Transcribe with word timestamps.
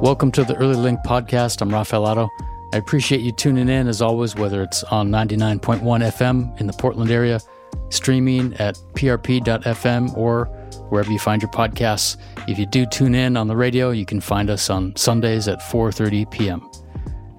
Welcome 0.00 0.30
to 0.32 0.44
the 0.44 0.54
Early 0.54 0.76
Link 0.76 1.00
podcast. 1.04 1.60
I'm 1.60 1.70
Rafael 1.70 2.06
Otto. 2.06 2.28
I 2.72 2.76
appreciate 2.76 3.20
you 3.20 3.32
tuning 3.32 3.68
in 3.68 3.88
as 3.88 4.00
always, 4.00 4.36
whether 4.36 4.62
it's 4.62 4.84
on 4.84 5.10
99.1 5.10 5.80
FM 5.80 6.60
in 6.60 6.68
the 6.68 6.72
Portland 6.72 7.10
area, 7.10 7.40
streaming 7.88 8.54
at 8.54 8.76
prp.fm, 8.94 10.16
or 10.16 10.44
wherever 10.90 11.10
you 11.10 11.18
find 11.18 11.42
your 11.42 11.50
podcasts. 11.50 12.16
If 12.46 12.60
you 12.60 12.66
do 12.66 12.86
tune 12.86 13.16
in 13.16 13.36
on 13.36 13.48
the 13.48 13.56
radio, 13.56 13.90
you 13.90 14.06
can 14.06 14.20
find 14.20 14.50
us 14.50 14.70
on 14.70 14.94
Sundays 14.94 15.48
at 15.48 15.58
4:30 15.58 16.30
p.m. 16.30 16.70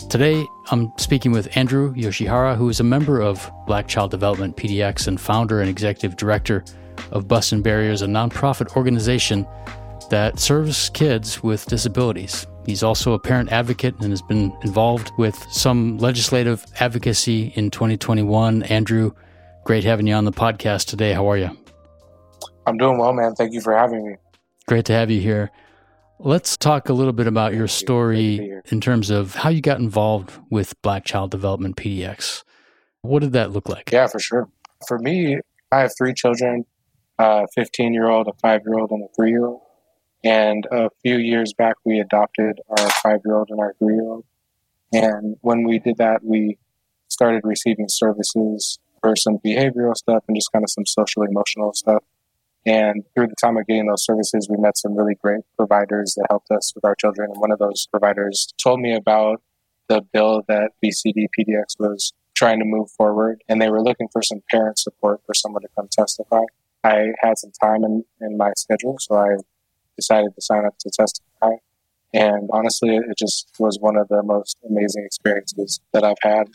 Today, 0.10 0.46
I'm 0.70 0.92
speaking 0.98 1.32
with 1.32 1.56
Andrew 1.56 1.94
Yoshihara, 1.94 2.58
who 2.58 2.68
is 2.68 2.82
a 2.82 2.84
member 2.84 3.22
of 3.22 3.50
Black 3.68 3.88
Child 3.88 4.12
Development 4.12 4.58
PDX 4.58 5.08
and 5.08 5.20
founder 5.20 5.62
and 5.62 5.70
executive 5.70 6.18
director 6.18 6.66
of 7.12 7.26
Bustin' 7.26 7.62
Barriers, 7.62 8.02
a 8.02 8.06
nonprofit 8.06 8.76
organization 8.76 9.48
that 10.10 10.40
serves 10.40 10.90
kids 10.90 11.42
with 11.44 11.66
disabilities. 11.66 12.48
He's 12.66 12.84
also 12.84 13.14
a 13.14 13.20
parent 13.20 13.52
advocate 13.52 13.96
and 14.00 14.12
has 14.12 14.22
been 14.22 14.56
involved 14.64 15.12
with 15.18 15.36
some 15.50 15.98
legislative 15.98 16.66
advocacy 16.80 17.54
in 17.56 17.72
2021. 17.72 18.64
Andrew, 18.64 19.12
great 19.66 19.84
having 19.84 20.08
you 20.08 20.14
on 20.14 20.26
the 20.26 20.32
podcast 20.32 20.88
today. 20.88 21.14
How 21.14 21.30
are 21.30 21.38
you? 21.38 21.58
I'm 22.66 22.78
doing 22.78 22.98
well, 22.98 23.14
man. 23.14 23.36
Thank 23.36 23.54
you 23.54 23.62
for 23.62 23.76
having 23.76 24.08
me. 24.08 24.16
Great 24.68 24.86
to 24.86 24.94
have 24.94 25.10
you 25.10 25.20
here. 25.20 25.52
Let's 26.20 26.58
talk 26.58 26.90
a 26.90 26.94
little 26.94 27.14
bit 27.14 27.28
about 27.28 27.54
your 27.54 27.68
story 27.68 28.52
in 28.66 28.82
terms 28.82 29.10
of 29.10 29.36
how 29.36 29.50
you 29.50 29.62
got 29.62 29.80
involved 29.80 30.34
with 30.52 30.80
Black 30.82 31.06
Child 31.06 31.32
Development 31.32 31.76
PDX. 31.76 32.44
What 33.02 33.22
did 33.22 33.34
that 33.34 33.52
look 33.52 33.70
like? 33.70 33.90
Yeah, 33.92 34.08
for 34.08 34.20
sure. 34.20 34.50
For 34.88 35.00
me, 35.00 35.40
I 35.72 35.80
have 35.80 35.92
three 35.98 36.14
children 36.14 36.66
a 37.20 37.48
15 37.54 37.94
year 37.94 38.10
old, 38.10 38.28
a 38.28 38.34
five 38.42 38.62
year 38.66 38.80
old, 38.80 38.92
and 38.92 39.04
a 39.04 39.08
three 39.16 39.30
year 39.30 39.46
old. 39.46 39.62
And 40.24 40.68
a 40.72 40.90
few 41.02 41.18
years 41.18 41.54
back, 41.54 41.76
we 41.86 42.00
adopted 42.00 42.60
our 42.70 42.90
five 43.04 43.22
year 43.26 43.38
old 43.38 43.50
and 43.50 43.60
our 43.60 43.74
three 43.80 43.96
year 43.96 44.04
old. 44.04 44.26
And 44.92 45.38
when 45.42 45.64
we 45.64 45.80
did 45.80 45.98
that, 45.98 46.24
we 46.24 46.58
started 47.08 47.42
receiving 47.44 47.88
services 47.88 48.80
for 49.02 49.16
some 49.16 49.38
behavioral 49.38 49.96
stuff 49.96 50.24
and 50.28 50.36
just 50.36 50.52
kind 50.52 50.64
of 50.64 50.70
some 50.70 50.86
social 50.86 51.24
emotional 51.24 51.74
stuff. 51.74 52.04
And 52.66 53.04
through 53.16 53.28
the 53.28 53.36
time 53.42 53.58
of 53.58 53.66
getting 53.68 53.88
those 53.88 54.04
services, 54.04 54.48
we 54.50 54.58
met 54.58 54.78
some 54.78 54.96
really 54.96 55.16
great 55.16 55.42
providers 55.56 56.16
that 56.16 56.28
helped 56.30 56.52
us 56.52 56.74
with 56.76 56.84
our 56.84 56.96
children. 56.96 57.32
And 57.32 57.40
one 57.40 57.52
of 57.52 57.60
those 57.60 57.88
providers 57.88 58.54
told 58.62 58.82
me 58.82 58.94
about 58.94 59.42
the 59.88 60.02
bill 60.02 60.44
that 60.48 60.72
BCD 60.84 61.28
PDX 61.38 61.80
was 61.80 62.14
trying 62.36 62.60
to 62.60 62.66
move 62.66 62.92
forward. 62.92 63.42
And 63.48 63.62
they 63.62 63.70
were 63.70 63.82
looking 63.82 64.10
for 64.10 64.22
some 64.22 64.42
parent 64.52 64.78
support 64.78 65.22
for 65.26 65.34
someone 65.34 65.62
to 65.62 65.70
come 65.76 65.88
testify. 65.90 66.42
I 66.84 67.14
had 67.22 67.38
some 67.38 67.52
time 67.52 67.84
in, 67.84 68.06
in 68.22 68.38
my 68.38 68.52
schedule, 68.56 68.98
so 69.00 69.16
I 69.16 69.38
decided 70.00 70.32
to 70.36 70.42
sign 70.42 70.66
up 70.66 70.78
to 70.80 70.90
testify. 70.90 71.54
And 72.14 72.50
honestly, 72.52 72.96
it 72.96 73.18
just 73.18 73.52
was 73.60 73.78
one 73.80 73.98
of 73.98 74.08
the 74.08 74.24
most 74.24 74.58
amazing 74.68 75.04
experiences 75.06 75.80
that 75.94 76.04
I've 76.04 76.22
had. 76.22 76.46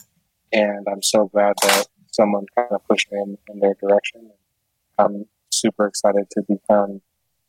And 0.52 0.86
I'm 0.90 1.02
so 1.02 1.28
glad 1.32 1.54
that 1.62 1.86
someone 2.10 2.46
kind 2.56 2.68
of 2.70 2.80
pushed 2.88 3.10
me 3.12 3.18
in, 3.20 3.38
in 3.48 3.60
their 3.60 3.74
direction. 3.80 4.30
I'm 4.98 5.26
super 5.50 5.86
excited 5.86 6.26
to 6.30 6.42
become 6.48 7.00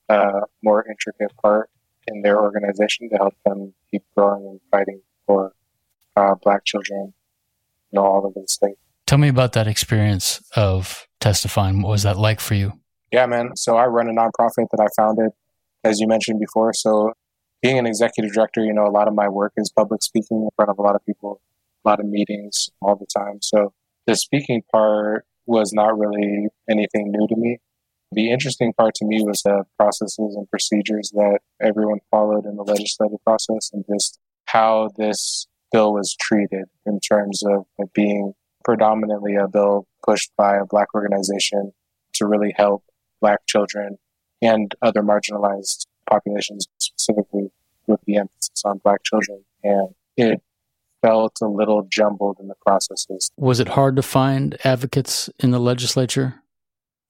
a 0.09 0.41
more 0.63 0.85
intricate 0.87 1.31
part 1.41 1.69
in 2.07 2.21
their 2.21 2.39
organization 2.41 3.09
to 3.09 3.15
help 3.17 3.35
them 3.45 3.73
keep 3.89 4.03
growing 4.15 4.45
and 4.47 4.59
fighting 4.71 5.01
for 5.25 5.53
uh, 6.15 6.35
Black 6.43 6.63
children, 6.65 7.13
you 7.91 7.99
know, 7.99 8.05
all 8.05 8.25
over 8.25 8.39
the 8.39 8.47
state. 8.47 8.77
Tell 9.07 9.17
me 9.17 9.27
about 9.27 9.53
that 9.53 9.67
experience 9.67 10.41
of 10.55 11.07
testifying. 11.19 11.81
What 11.81 11.89
was 11.89 12.03
that 12.03 12.17
like 12.17 12.39
for 12.39 12.55
you? 12.55 12.73
Yeah, 13.11 13.25
man. 13.27 13.55
So 13.55 13.77
I 13.77 13.85
run 13.85 14.09
a 14.09 14.13
nonprofit 14.13 14.67
that 14.71 14.79
I 14.79 14.87
founded, 14.99 15.31
as 15.85 15.99
you 15.99 16.07
mentioned 16.07 16.39
before. 16.39 16.73
So 16.73 17.13
being 17.61 17.77
an 17.79 17.85
executive 17.85 18.33
director, 18.33 18.63
you 18.63 18.73
know, 18.73 18.85
a 18.85 18.91
lot 18.91 19.07
of 19.07 19.13
my 19.13 19.29
work 19.29 19.53
is 19.55 19.71
public 19.71 20.03
speaking 20.03 20.41
in 20.43 20.49
front 20.55 20.69
of 20.69 20.77
a 20.77 20.81
lot 20.81 20.95
of 20.95 21.05
people, 21.05 21.39
a 21.85 21.89
lot 21.89 21.99
of 21.99 22.07
meetings 22.07 22.69
all 22.81 22.95
the 22.95 23.05
time. 23.05 23.39
So 23.41 23.73
the 24.07 24.15
speaking 24.15 24.63
part 24.71 25.25
was 25.45 25.71
not 25.73 25.97
really 25.97 26.47
anything 26.69 27.11
new 27.11 27.27
to 27.27 27.35
me. 27.35 27.59
The 28.11 28.31
interesting 28.31 28.73
part 28.73 28.95
to 28.95 29.05
me 29.05 29.23
was 29.23 29.41
the 29.43 29.63
processes 29.77 30.35
and 30.35 30.49
procedures 30.49 31.11
that 31.13 31.39
everyone 31.61 31.99
followed 32.11 32.45
in 32.45 32.55
the 32.55 32.63
legislative 32.63 33.23
process 33.23 33.69
and 33.73 33.83
just 33.91 34.19
how 34.45 34.89
this 34.97 35.47
bill 35.71 35.93
was 35.93 36.15
treated 36.19 36.65
in 36.85 36.99
terms 36.99 37.43
of 37.43 37.65
it 37.77 37.91
being 37.93 38.33
predominantly 38.63 39.35
a 39.35 39.47
bill 39.47 39.87
pushed 40.05 40.31
by 40.37 40.55
a 40.55 40.65
black 40.65 40.93
organization 40.95 41.71
to 42.13 42.25
really 42.25 42.53
help 42.55 42.83
black 43.21 43.39
children 43.47 43.97
and 44.45 44.75
other 44.81 45.01
marginalized 45.01 45.85
populations, 46.09 46.67
specifically 46.77 47.51
with 47.87 47.99
the 48.05 48.17
emphasis 48.17 48.63
on 48.63 48.79
black 48.79 49.03
children. 49.03 49.43
And 49.63 49.89
it 50.17 50.41
felt 51.01 51.39
a 51.41 51.47
little 51.47 51.87
jumbled 51.89 52.37
in 52.39 52.47
the 52.47 52.55
processes. 52.65 53.31
Was 53.37 53.59
it 53.59 53.69
hard 53.69 53.95
to 53.95 54.01
find 54.01 54.57
advocates 54.63 55.29
in 55.39 55.51
the 55.51 55.59
legislature 55.59 56.35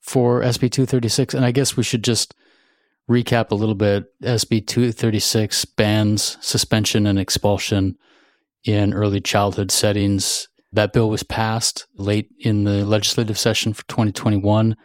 for 0.02 0.42
SB 0.42 0.72
236? 0.72 1.34
And 1.34 1.46
I 1.46 1.52
guess 1.52 1.78
we 1.78 1.84
should 1.84 2.04
just 2.04 2.34
recap 3.10 3.52
a 3.52 3.56
little 3.56 3.76
bit. 3.76 4.06
SB 4.22 4.66
236 4.66 5.66
bans 5.66 6.38
suspension 6.42 7.06
and 7.06 7.20
expulsion 7.20 7.98
in 8.64 8.94
early 8.94 9.22
childhood 9.22 9.72
settings 9.72 10.48
that 10.76 10.92
bill 10.92 11.10
was 11.10 11.24
passed 11.24 11.88
late 11.96 12.30
in 12.40 12.66
the 12.66 12.86
legislative 12.86 13.40
session 13.40 13.74
for 13.74 13.86
2021. 13.88 14.76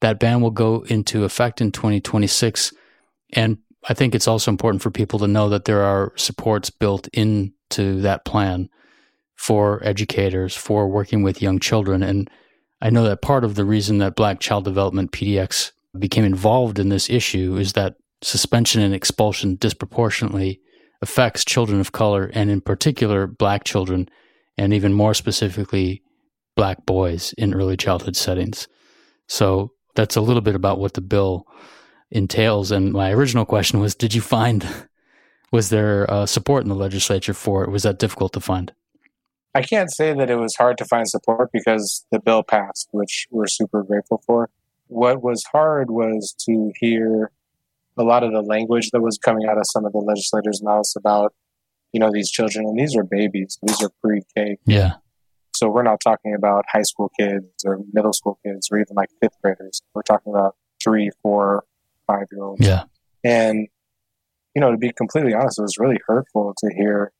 That 0.00 0.18
ban 0.18 0.40
will 0.40 0.50
go 0.50 0.84
into 0.88 1.24
effect 1.24 1.60
in 1.60 1.72
2026. 1.72 2.72
And 3.32 3.58
I 3.88 3.94
think 3.94 4.14
it's 4.14 4.28
also 4.28 4.50
important 4.50 4.82
for 4.82 4.90
people 4.90 5.18
to 5.20 5.26
know 5.26 5.48
that 5.48 5.64
there 5.64 5.82
are 5.82 6.12
supports 6.16 6.70
built 6.70 7.08
into 7.12 8.00
that 8.02 8.24
plan 8.24 8.68
for 9.36 9.82
educators, 9.84 10.54
for 10.56 10.88
working 10.88 11.22
with 11.22 11.42
young 11.42 11.58
children. 11.58 12.02
And 12.02 12.28
I 12.80 12.90
know 12.90 13.04
that 13.04 13.22
part 13.22 13.44
of 13.44 13.54
the 13.54 13.64
reason 13.64 13.98
that 13.98 14.16
Black 14.16 14.40
Child 14.40 14.64
Development 14.64 15.12
PDX 15.12 15.72
became 15.98 16.24
involved 16.24 16.78
in 16.78 16.88
this 16.88 17.08
issue 17.08 17.56
is 17.56 17.72
that 17.72 17.96
suspension 18.22 18.82
and 18.82 18.94
expulsion 18.94 19.56
disproportionately 19.56 20.60
affects 21.02 21.44
children 21.44 21.80
of 21.80 21.92
color 21.92 22.30
and, 22.34 22.50
in 22.50 22.60
particular, 22.60 23.26
Black 23.26 23.64
children 23.64 24.08
and 24.58 24.72
even 24.72 24.92
more 24.92 25.14
specifically, 25.14 26.02
black 26.54 26.86
boys 26.86 27.34
in 27.36 27.54
early 27.54 27.76
childhood 27.76 28.16
settings. 28.16 28.68
So 29.28 29.72
that's 29.96 30.16
a 30.16 30.20
little 30.20 30.42
bit 30.42 30.54
about 30.54 30.78
what 30.78 30.94
the 30.94 31.00
bill 31.00 31.46
entails. 32.10 32.70
And 32.70 32.92
my 32.92 33.12
original 33.12 33.44
question 33.44 33.80
was 33.80 33.94
Did 33.94 34.14
you 34.14 34.20
find, 34.20 34.66
was 35.52 35.70
there 35.70 36.10
uh, 36.10 36.26
support 36.26 36.62
in 36.62 36.68
the 36.68 36.74
legislature 36.74 37.34
for 37.34 37.64
it? 37.64 37.70
Was 37.70 37.82
that 37.82 37.98
difficult 37.98 38.32
to 38.34 38.40
find? 38.40 38.72
I 39.54 39.62
can't 39.62 39.90
say 39.90 40.12
that 40.12 40.28
it 40.28 40.36
was 40.36 40.54
hard 40.54 40.76
to 40.78 40.84
find 40.84 41.08
support 41.08 41.50
because 41.50 42.04
the 42.12 42.20
bill 42.20 42.42
passed, 42.42 42.88
which 42.92 43.26
we're 43.30 43.46
super 43.46 43.82
grateful 43.82 44.22
for. 44.26 44.50
What 44.88 45.22
was 45.22 45.42
hard 45.50 45.90
was 45.90 46.34
to 46.46 46.72
hear 46.78 47.32
a 47.96 48.02
lot 48.02 48.22
of 48.22 48.32
the 48.32 48.42
language 48.42 48.90
that 48.90 49.00
was 49.00 49.16
coming 49.16 49.48
out 49.48 49.56
of 49.56 49.64
some 49.72 49.86
of 49.86 49.92
the 49.92 49.98
legislators' 49.98 50.62
mouths 50.62 50.94
about 50.94 51.32
you 51.96 52.00
know, 52.00 52.10
these 52.12 52.30
children, 52.30 52.66
and 52.66 52.78
these 52.78 52.94
are 52.94 53.04
babies. 53.04 53.58
These 53.62 53.82
are 53.82 53.90
pre-K. 54.02 54.58
Yeah. 54.66 54.96
So 55.56 55.70
we're 55.70 55.82
not 55.82 56.00
talking 56.00 56.34
about 56.34 56.64
high 56.70 56.82
school 56.82 57.10
kids 57.18 57.64
or 57.64 57.78
middle 57.92 58.12
school 58.12 58.38
kids 58.44 58.68
or 58.70 58.78
even 58.78 58.94
like 58.94 59.08
fifth 59.22 59.36
graders. 59.42 59.80
We're 59.94 60.02
talking 60.02 60.34
about 60.34 60.54
three, 60.82 61.10
four, 61.22 61.64
five 62.06 62.26
year 62.30 62.44
olds. 62.44 62.66
Yeah. 62.66 62.84
And, 63.24 63.66
you 64.54 64.60
know, 64.60 64.70
to 64.70 64.76
be 64.76 64.92
completely 64.92 65.32
honest, 65.32 65.58
it 65.58 65.62
was 65.62 65.78
really 65.78 65.98
hurtful 66.06 66.52
to 66.58 66.74
hear 66.74 67.10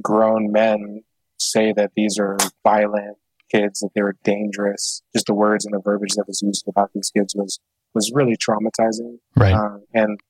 grown 0.00 0.52
men 0.52 1.02
say 1.38 1.72
that 1.72 1.90
these 1.96 2.18
are 2.20 2.36
violent 2.62 3.16
kids, 3.50 3.80
that 3.80 3.90
they 3.96 4.02
were 4.02 4.16
dangerous. 4.22 5.02
Just 5.12 5.26
the 5.26 5.34
words 5.34 5.64
and 5.64 5.74
the 5.74 5.80
verbiage 5.80 6.14
that 6.14 6.28
was 6.28 6.42
used 6.42 6.68
about 6.68 6.90
these 6.94 7.10
kids 7.10 7.34
was 7.34 7.58
was 7.94 8.12
really 8.14 8.36
traumatizing. 8.36 9.18
Right. 9.34 9.54
Um, 9.54 9.84
and 9.92 10.20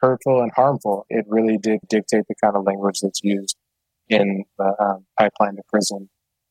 hurtful 0.00 0.40
and 0.40 0.52
harmful. 0.54 1.04
It 1.10 1.26
really 1.28 1.58
did 1.58 1.80
dictate 1.88 2.24
the 2.28 2.34
kind 2.42 2.56
of 2.56 2.64
language 2.64 3.00
that's 3.02 3.20
used 3.22 3.56
in 4.08 4.44
the 4.56 4.74
um, 4.80 5.04
pipeline 5.18 5.56
to 5.56 5.62
prison 5.68 6.08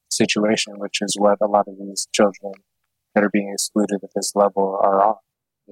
situation, 0.09 0.73
which 0.77 0.99
is 1.01 1.15
what 1.17 1.37
a 1.41 1.47
lot 1.47 1.67
of 1.67 1.75
these 1.79 2.07
children 2.13 2.53
that 3.15 3.23
are 3.23 3.29
being 3.29 3.51
excluded 3.51 3.99
at 4.03 4.09
this 4.15 4.33
level 4.35 4.79
are 4.81 5.03
on. 5.03 5.15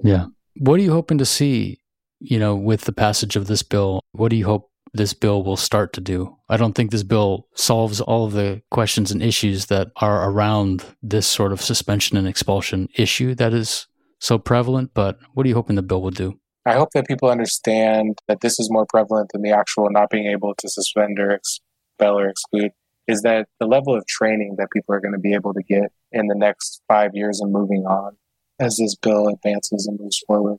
Yeah. 0.02 0.26
What 0.56 0.80
are 0.80 0.82
you 0.82 0.92
hoping 0.92 1.18
to 1.18 1.26
see, 1.26 1.80
you 2.20 2.38
know, 2.38 2.54
with 2.54 2.82
the 2.82 2.92
passage 2.92 3.36
of 3.36 3.46
this 3.46 3.62
bill? 3.62 4.00
What 4.12 4.30
do 4.30 4.36
you 4.36 4.46
hope 4.46 4.70
this 4.92 5.12
bill 5.12 5.42
will 5.42 5.56
start 5.56 5.92
to 5.94 6.00
do? 6.00 6.36
I 6.48 6.56
don't 6.56 6.74
think 6.74 6.90
this 6.90 7.02
bill 7.02 7.48
solves 7.54 8.00
all 8.00 8.26
of 8.26 8.32
the 8.32 8.62
questions 8.70 9.10
and 9.10 9.22
issues 9.22 9.66
that 9.66 9.88
are 9.96 10.30
around 10.30 10.84
this 11.02 11.26
sort 11.26 11.52
of 11.52 11.60
suspension 11.60 12.16
and 12.16 12.26
expulsion 12.26 12.88
issue 12.96 13.34
that 13.34 13.52
is 13.52 13.86
so 14.18 14.38
prevalent, 14.38 14.92
but 14.94 15.18
what 15.34 15.44
are 15.44 15.48
you 15.48 15.54
hoping 15.54 15.76
the 15.76 15.82
bill 15.82 16.02
will 16.02 16.10
do? 16.10 16.38
I 16.64 16.72
hope 16.72 16.88
that 16.94 17.06
people 17.06 17.30
understand 17.30 18.18
that 18.26 18.40
this 18.40 18.58
is 18.58 18.68
more 18.70 18.86
prevalent 18.86 19.30
than 19.32 19.42
the 19.42 19.52
actual 19.52 19.88
not 19.90 20.10
being 20.10 20.26
able 20.26 20.54
to 20.56 20.68
suspend 20.68 21.18
or 21.20 21.30
expel 21.30 22.18
or 22.18 22.28
exclude. 22.28 22.72
Is 23.08 23.22
that 23.22 23.48
the 23.60 23.66
level 23.66 23.94
of 23.94 24.06
training 24.06 24.56
that 24.58 24.68
people 24.72 24.94
are 24.94 25.00
going 25.00 25.14
to 25.14 25.20
be 25.20 25.34
able 25.34 25.54
to 25.54 25.62
get 25.62 25.92
in 26.12 26.26
the 26.26 26.34
next 26.34 26.82
five 26.88 27.12
years 27.14 27.40
and 27.40 27.52
moving 27.52 27.84
on 27.86 28.16
as 28.58 28.76
this 28.76 28.96
bill 28.96 29.28
advances 29.28 29.86
and 29.86 29.98
moves 30.00 30.22
forward? 30.26 30.58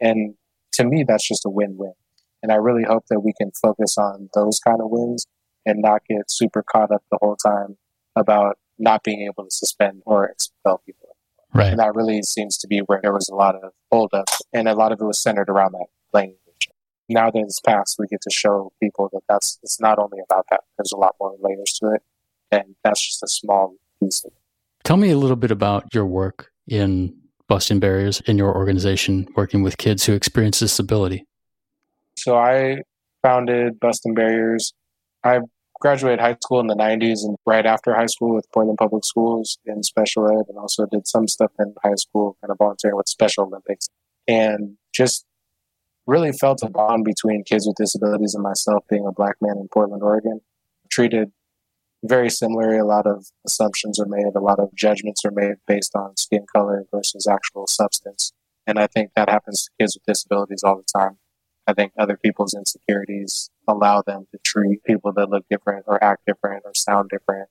And 0.00 0.34
to 0.74 0.84
me, 0.84 1.04
that's 1.06 1.26
just 1.26 1.44
a 1.44 1.50
win 1.50 1.76
win. 1.76 1.94
And 2.42 2.52
I 2.52 2.56
really 2.56 2.84
hope 2.84 3.04
that 3.10 3.20
we 3.20 3.34
can 3.38 3.50
focus 3.60 3.98
on 3.98 4.30
those 4.34 4.58
kind 4.60 4.80
of 4.80 4.90
wins 4.90 5.26
and 5.66 5.82
not 5.82 6.02
get 6.08 6.30
super 6.30 6.62
caught 6.62 6.90
up 6.90 7.02
the 7.10 7.18
whole 7.20 7.36
time 7.36 7.76
about 8.16 8.58
not 8.78 9.02
being 9.02 9.22
able 9.22 9.44
to 9.44 9.50
suspend 9.50 10.02
or 10.06 10.24
expel 10.24 10.80
people. 10.86 11.16
Right. 11.52 11.68
And 11.68 11.78
that 11.80 11.94
really 11.94 12.22
seems 12.22 12.56
to 12.58 12.68
be 12.68 12.78
where 12.78 13.00
there 13.02 13.12
was 13.12 13.28
a 13.28 13.34
lot 13.34 13.56
of 13.56 13.72
holdups, 13.90 14.40
and 14.52 14.68
a 14.68 14.74
lot 14.74 14.92
of 14.92 15.00
it 15.00 15.04
was 15.04 15.18
centered 15.18 15.50
around 15.50 15.72
that 15.72 15.86
language. 16.12 16.38
Now 17.10 17.30
that 17.30 17.40
it's 17.40 17.60
passed, 17.60 17.96
we 17.98 18.06
get 18.06 18.20
to 18.22 18.30
show 18.30 18.72
people 18.80 19.10
that 19.12 19.22
that's 19.28 19.58
it's 19.62 19.80
not 19.80 19.98
only 19.98 20.18
about 20.24 20.46
that. 20.50 20.60
There's 20.78 20.92
a 20.92 20.96
lot 20.96 21.16
more 21.20 21.34
layers 21.40 21.72
to 21.80 21.92
it, 21.94 22.02
and 22.50 22.76
that's 22.84 23.04
just 23.04 23.22
a 23.22 23.28
small 23.28 23.74
piece 24.00 24.24
of 24.24 24.32
it. 24.32 24.38
Tell 24.84 24.96
me 24.96 25.10
a 25.10 25.18
little 25.18 25.36
bit 25.36 25.50
about 25.50 25.92
your 25.92 26.06
work 26.06 26.52
in 26.68 27.14
busting 27.48 27.80
barriers 27.80 28.20
in 28.26 28.38
your 28.38 28.54
organization, 28.54 29.26
working 29.34 29.62
with 29.62 29.76
kids 29.76 30.06
who 30.06 30.12
experience 30.12 30.60
disability. 30.60 31.26
So 32.16 32.38
I 32.38 32.82
founded 33.22 33.80
Bustin' 33.80 34.14
Barriers. 34.14 34.72
I 35.24 35.40
graduated 35.80 36.20
high 36.20 36.36
school 36.40 36.60
in 36.60 36.68
the 36.68 36.76
90s 36.76 37.24
and 37.24 37.36
right 37.46 37.66
after 37.66 37.94
high 37.94 38.06
school 38.06 38.34
with 38.34 38.46
Portland 38.52 38.78
Public 38.78 39.04
Schools 39.04 39.58
in 39.64 39.82
special 39.82 40.26
ed 40.30 40.44
and 40.48 40.58
also 40.58 40.86
did 40.86 41.08
some 41.08 41.26
stuff 41.26 41.50
in 41.58 41.74
high 41.82 41.94
school, 41.96 42.36
kind 42.40 42.50
of 42.52 42.58
volunteering 42.58 42.96
with 42.96 43.08
Special 43.08 43.44
Olympics. 43.44 43.88
And 44.28 44.76
just 44.92 45.24
really 46.10 46.32
felt 46.32 46.60
a 46.62 46.68
bond 46.68 47.04
between 47.04 47.44
kids 47.44 47.66
with 47.66 47.76
disabilities 47.76 48.34
and 48.34 48.42
myself 48.42 48.84
being 48.90 49.06
a 49.06 49.12
black 49.12 49.36
man 49.40 49.56
in 49.58 49.68
Portland, 49.72 50.02
Oregon. 50.02 50.40
Treated 50.90 51.30
very 52.04 52.28
similarly. 52.28 52.78
A 52.78 52.84
lot 52.84 53.06
of 53.06 53.26
assumptions 53.46 54.00
are 54.00 54.06
made, 54.06 54.34
a 54.34 54.40
lot 54.40 54.58
of 54.58 54.74
judgments 54.74 55.24
are 55.24 55.30
made 55.30 55.54
based 55.68 55.94
on 55.94 56.16
skin 56.16 56.46
color 56.52 56.84
versus 56.90 57.28
actual 57.28 57.68
substance. 57.68 58.32
And 58.66 58.78
I 58.78 58.88
think 58.88 59.12
that 59.14 59.30
happens 59.30 59.64
to 59.64 59.70
kids 59.78 59.94
with 59.94 60.04
disabilities 60.04 60.64
all 60.64 60.76
the 60.76 60.98
time. 60.98 61.18
I 61.66 61.74
think 61.74 61.92
other 61.96 62.16
people's 62.16 62.54
insecurities 62.54 63.50
allow 63.68 64.02
them 64.02 64.26
to 64.32 64.38
treat 64.44 64.82
people 64.82 65.12
that 65.12 65.30
look 65.30 65.44
different 65.48 65.84
or 65.86 66.02
act 66.02 66.26
different 66.26 66.62
or 66.64 66.72
sound 66.74 67.10
different 67.10 67.48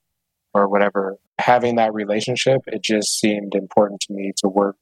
or 0.52 0.68
whatever. 0.68 1.16
Having 1.38 1.76
that 1.76 1.94
relationship, 1.94 2.60
it 2.66 2.82
just 2.82 3.18
seemed 3.18 3.54
important 3.54 4.00
to 4.02 4.12
me 4.12 4.32
to 4.36 4.48
work 4.48 4.76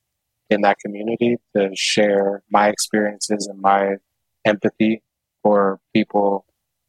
in 0.50 0.62
that 0.62 0.78
community 0.78 1.36
to 1.56 1.70
share 1.74 2.42
my 2.50 2.68
experiences 2.68 3.46
and 3.46 3.60
my 3.60 3.96
empathy 4.44 5.02
for 5.42 5.80
people. 5.94 6.44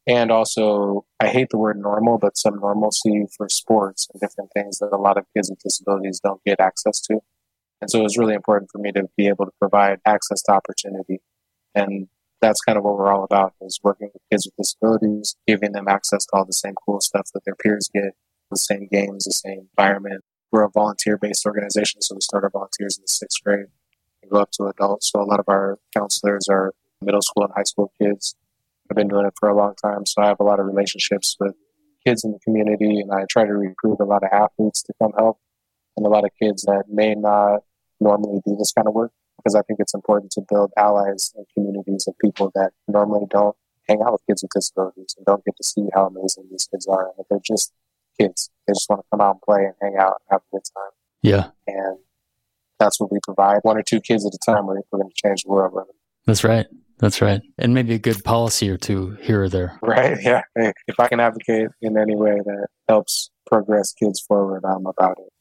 And 0.08 0.32
also, 0.32 1.06
I 1.20 1.28
hate 1.28 1.50
the 1.50 1.58
word 1.58 1.78
normal, 1.78 2.18
but 2.18 2.38
some 2.38 2.60
normalcy 2.60 3.26
for 3.36 3.48
sports 3.50 4.08
and 4.12 4.20
different 4.20 4.52
things 4.54 4.80
that 4.80 4.90
a 4.92 4.98
lot 4.98 5.18
of 5.18 5.26
kids 5.36 5.50
with 5.50 5.60
disabilities 5.60 6.20
don't 6.20 6.44
get 6.46 6.60
access 6.60 7.00
to. 7.02 7.20
And 7.82 7.90
so 7.90 8.00
it 8.00 8.04
was 8.04 8.18
really 8.18 8.34
important 8.34 8.72
for 8.72 8.80
me 8.80 8.92
to 8.94 9.08
be 9.16 9.28
able 9.28 9.46
to 9.46 9.52
provide 9.60 10.00
access 10.06 10.42
to 10.44 10.52
opportunity. 10.52 11.20
And 11.76 12.08
that's 12.42 12.62
kind 12.62 12.78
of 12.78 12.84
what 12.84 12.98
we're 12.98 13.14
all 13.14 13.24
about 13.24 13.54
is 13.62 13.80
working 13.84 14.10
with 14.14 14.22
kids 14.32 14.46
with 14.46 14.56
disabilities, 14.56 15.36
giving 15.46 15.74
them 15.74 15.88
access 15.88 16.26
to 16.26 16.32
all 16.34 16.46
the 16.46 16.54
same 16.54 16.74
cool 16.86 17.02
stuff 17.02 17.30
that 17.34 17.46
their 17.46 17.56
peers 17.56 17.90
get, 17.94 18.14
the 18.50 18.58
same 18.58 18.88
games, 18.92 19.26
the 19.26 19.32
same 19.32 19.68
environment. 19.78 20.24
We're 20.52 20.64
a 20.64 20.70
volunteer 20.70 21.18
based 21.18 21.46
organization, 21.46 22.02
so 22.02 22.16
we 22.16 22.22
start 22.22 22.44
our 22.44 22.50
volunteers 22.50 22.98
in 22.98 23.04
the 23.04 23.08
sixth 23.08 23.44
grade 23.44 23.68
and 24.22 24.32
go 24.32 24.40
up 24.40 24.52
to 24.52 24.66
adults. 24.66 25.12
So 25.12 25.22
a 25.22 25.24
lot 25.24 25.40
of 25.40 25.46
our 25.48 25.78
counselors 25.96 26.48
are 26.50 26.74
middle 27.02 27.22
school 27.22 27.44
and 27.44 27.54
high 27.56 27.64
school 27.64 27.94
kids. 28.02 28.36
I've 28.90 28.98
been 28.98 29.08
doing 29.08 29.26
it 29.26 29.34
for 29.40 29.50
a 29.50 29.56
long 29.56 29.76
time, 29.76 30.06
so 30.06 30.22
I 30.22 30.28
have 30.28 30.40
a 30.40 30.44
lot 30.44 30.60
of 30.60 30.66
relationships 30.66 31.38
with 31.40 31.54
kids 32.06 32.24
in 32.24 32.32
the 32.32 32.40
community, 32.40 33.00
and 33.00 33.12
I 33.12 33.26
try 33.30 33.46
to 33.46 33.54
recruit 33.54 33.98
a 34.00 34.06
lot 34.06 34.24
of 34.24 34.30
athletes 34.32 34.82
to 34.84 34.94
come 35.02 35.12
help 35.18 35.40
and 35.96 36.06
a 36.06 36.10
lot 36.10 36.24
of 36.24 36.32
kids 36.42 36.64
that 36.64 36.86
may 36.90 37.14
not 37.14 37.62
normally 38.00 38.40
do 38.46 38.56
this 38.56 38.72
kind 38.72 38.88
of 38.88 38.94
work 38.94 39.12
because 39.38 39.56
I 39.56 39.62
think 39.62 39.80
it's 39.80 39.94
important 39.94 40.32
to 40.32 40.42
build 40.50 40.72
allies 40.78 41.34
and 41.36 41.46
communities 41.54 42.08
of 42.08 42.18
people 42.20 42.52
that 42.56 42.72
normally 42.88 43.26
don't 43.30 43.56
hang 43.88 44.02
out 44.02 44.14
with 44.14 44.22
kids 44.28 44.44
with 44.44 44.52
disabilities 44.54 45.16
and 45.18 45.26
don't 45.26 45.44
get 45.46 45.56
to 45.58 45.64
see 45.64 45.88
how 45.94 46.08
amazing 46.08 46.46
these 46.50 46.68
kids 46.72 46.88
are. 46.88 47.08
And 47.08 47.14
that 47.18 47.26
they're 47.30 47.40
just 47.44 47.74
kids. 48.20 48.50
They 48.70 48.74
just 48.74 48.88
want 48.88 49.02
to 49.02 49.08
come 49.12 49.22
out 49.22 49.32
and 49.32 49.42
play 49.42 49.66
and 49.66 49.74
hang 49.82 50.00
out 50.00 50.18
and 50.20 50.28
have 50.30 50.42
a 50.42 50.56
good 50.56 50.64
time. 50.76 50.92
Yeah. 51.24 51.50
And 51.66 51.98
that's 52.80 53.00
what 53.00 53.12
we 53.12 53.18
provide. 53.24 53.60
One 53.64 53.78
or 53.78 53.82
two 53.82 54.00
kids 54.00 54.26
at 54.28 54.34
a 54.34 54.38
time, 54.46 54.68
we're, 54.68 54.76
we're 54.92 55.00
going 55.00 55.10
to 55.10 55.28
change 55.28 55.44
the 55.44 55.50
world. 55.50 55.74
That's 56.28 56.44
right. 56.44 56.68
That's 57.00 57.20
right. 57.20 57.42
And 57.58 57.74
maybe 57.74 57.96
a 57.96 58.00
good 58.00 58.24
policy 58.24 58.70
or 58.70 58.78
two 58.78 59.18
here 59.22 59.44
or 59.44 59.50
there. 59.50 59.80
Right. 59.82 60.20
Yeah. 60.22 60.42
Hey, 60.56 60.74
if 60.88 61.00
I 61.00 61.08
can 61.08 61.20
advocate 61.20 61.70
in 61.82 61.98
any 61.98 62.16
way 62.16 62.38
that 62.46 62.68
helps 62.88 63.32
progress 63.48 63.92
kids 63.94 64.22
forward, 64.22 64.64
I'm 64.66 64.86
about 64.86 65.18
it. 65.18 65.34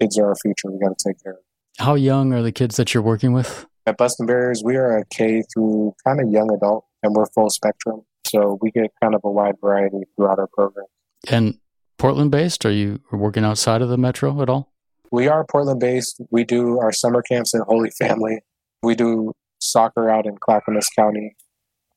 Kids 0.00 0.18
are 0.18 0.28
our 0.28 0.36
future. 0.36 0.70
We 0.70 0.78
got 0.78 0.96
to 0.96 1.08
take 1.08 1.22
care 1.22 1.32
of. 1.32 1.38
How 1.78 1.96
young 1.96 2.32
are 2.32 2.42
the 2.42 2.52
kids 2.52 2.76
that 2.76 2.94
you're 2.94 3.02
working 3.02 3.34
with? 3.34 3.66
At 3.86 3.98
Bustin' 3.98 4.26
Barriers, 4.26 4.62
we 4.64 4.76
are 4.76 4.96
a 4.96 5.04
K 5.06 5.42
through 5.52 5.94
kind 6.06 6.20
of 6.20 6.30
young 6.30 6.50
adult, 6.54 6.86
and 7.02 7.14
we're 7.14 7.26
full 7.26 7.50
spectrum. 7.50 8.02
So 8.26 8.58
we 8.62 8.70
get 8.70 8.90
kind 9.02 9.14
of 9.14 9.22
a 9.24 9.30
wide 9.30 9.56
variety 9.60 10.04
throughout 10.16 10.38
our 10.38 10.46
program. 10.46 10.86
And 11.28 11.58
Portland 12.00 12.30
based? 12.30 12.64
Are 12.64 12.72
you 12.72 12.98
working 13.12 13.44
outside 13.44 13.82
of 13.82 13.90
the 13.90 13.98
metro 13.98 14.40
at 14.40 14.48
all? 14.48 14.72
We 15.12 15.28
are 15.28 15.44
Portland 15.44 15.80
based. 15.80 16.20
We 16.30 16.44
do 16.44 16.78
our 16.78 16.92
summer 16.92 17.20
camps 17.20 17.52
in 17.52 17.60
Holy 17.60 17.90
Family. 17.90 18.40
We 18.82 18.94
do 18.94 19.34
soccer 19.58 20.08
out 20.08 20.24
in 20.24 20.38
Clackamas 20.38 20.88
County. 20.96 21.36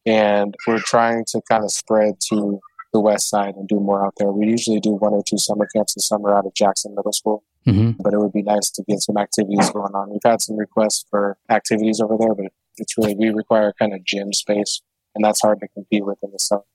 And 0.06 0.56
we're 0.68 0.80
trying 0.80 1.24
to 1.30 1.42
kind 1.50 1.64
of 1.64 1.72
spread 1.72 2.20
to 2.30 2.60
the 2.92 3.00
west 3.00 3.30
side 3.30 3.56
and 3.56 3.66
do 3.68 3.80
more 3.80 4.06
out 4.06 4.16
there. 4.18 4.30
We 4.30 4.48
usually 4.48 4.82
do 4.82 4.92
one 4.92 5.14
or 5.14 5.24
two 5.24 5.38
summer 5.38 5.68
camps 5.74 5.96
in 5.96 6.02
summer 6.02 6.36
out 6.36 6.46
of 6.46 6.54
Jackson 6.54 6.94
Middle 6.96 7.14
School. 7.14 7.44
Mm-hmm. 7.66 8.02
But 8.02 8.14
it 8.14 8.18
would 8.18 8.34
be 8.34 8.44
nice 8.44 8.70
to 8.72 8.84
get 8.84 9.00
some 9.00 9.16
activities 9.16 9.70
going 9.70 9.96
on. 9.96 10.10
We've 10.10 10.20
had 10.26 10.42
some 10.42 10.58
requests 10.58 11.06
for 11.10 11.38
activities 11.50 12.02
over 12.02 12.18
there, 12.20 12.36
but 12.36 12.48
it's 12.78 12.98
really, 12.98 13.16
we 13.16 13.30
require 13.30 13.72
kind 13.80 13.94
of 13.94 14.04
gym 14.04 14.34
space, 14.34 14.82
and 15.16 15.24
that's 15.24 15.42
hard 15.42 15.62
to 15.62 15.70
compete 15.70 16.04
with 16.04 16.18
in 16.22 16.32
the 16.34 16.40
summer. 16.40 16.66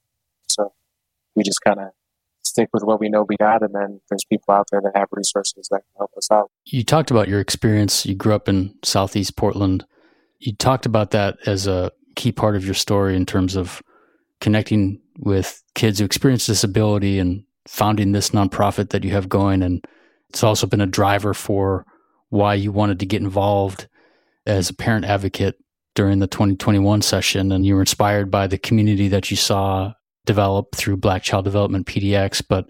So 0.47 0.73
we 1.35 1.43
just 1.43 1.61
kind 1.61 1.79
of 1.79 1.89
stick 2.49 2.69
with 2.73 2.83
what 2.83 2.99
we 2.99 3.09
know 3.09 3.25
we 3.27 3.37
got, 3.37 3.61
and 3.61 3.73
then 3.73 4.01
there's 4.09 4.25
people 4.25 4.53
out 4.53 4.67
there 4.71 4.81
that 4.81 4.91
have 4.95 5.07
resources 5.11 5.67
that 5.71 5.77
can 5.77 5.97
help 5.97 6.11
us 6.17 6.29
out. 6.31 6.51
You 6.65 6.83
talked 6.83 7.11
about 7.11 7.27
your 7.27 7.39
experience. 7.39 8.05
You 8.05 8.15
grew 8.15 8.33
up 8.33 8.49
in 8.49 8.75
Southeast 8.83 9.35
Portland. 9.35 9.85
You 10.39 10.53
talked 10.53 10.85
about 10.85 11.11
that 11.11 11.37
as 11.45 11.67
a 11.67 11.91
key 12.15 12.31
part 12.31 12.55
of 12.55 12.65
your 12.65 12.73
story 12.73 13.15
in 13.15 13.25
terms 13.25 13.55
of 13.55 13.81
connecting 14.41 14.99
with 15.17 15.63
kids 15.75 15.99
who 15.99 16.05
experience 16.05 16.45
disability 16.45 17.19
and 17.19 17.43
founding 17.67 18.11
this 18.11 18.31
nonprofit 18.31 18.89
that 18.89 19.03
you 19.03 19.11
have 19.11 19.29
going 19.29 19.61
and 19.61 19.85
it's 20.29 20.43
also 20.43 20.67
been 20.67 20.81
a 20.81 20.87
driver 20.87 21.33
for 21.33 21.85
why 22.29 22.53
you 22.53 22.71
wanted 22.71 22.99
to 22.99 23.05
get 23.05 23.21
involved 23.21 23.87
as 24.45 24.69
a 24.69 24.73
parent 24.73 25.05
advocate 25.05 25.57
during 25.95 26.19
the 26.19 26.27
2021 26.27 27.01
session. 27.01 27.51
And 27.51 27.65
you 27.65 27.75
were 27.75 27.81
inspired 27.81 28.29
by 28.29 28.47
the 28.47 28.57
community 28.57 29.07
that 29.09 29.31
you 29.31 29.37
saw 29.37 29.93
develop 30.29 30.75
through 30.75 30.95
Black 30.95 31.23
Child 31.23 31.43
Development 31.43 31.87
PDX. 31.87 32.43
But 32.47 32.67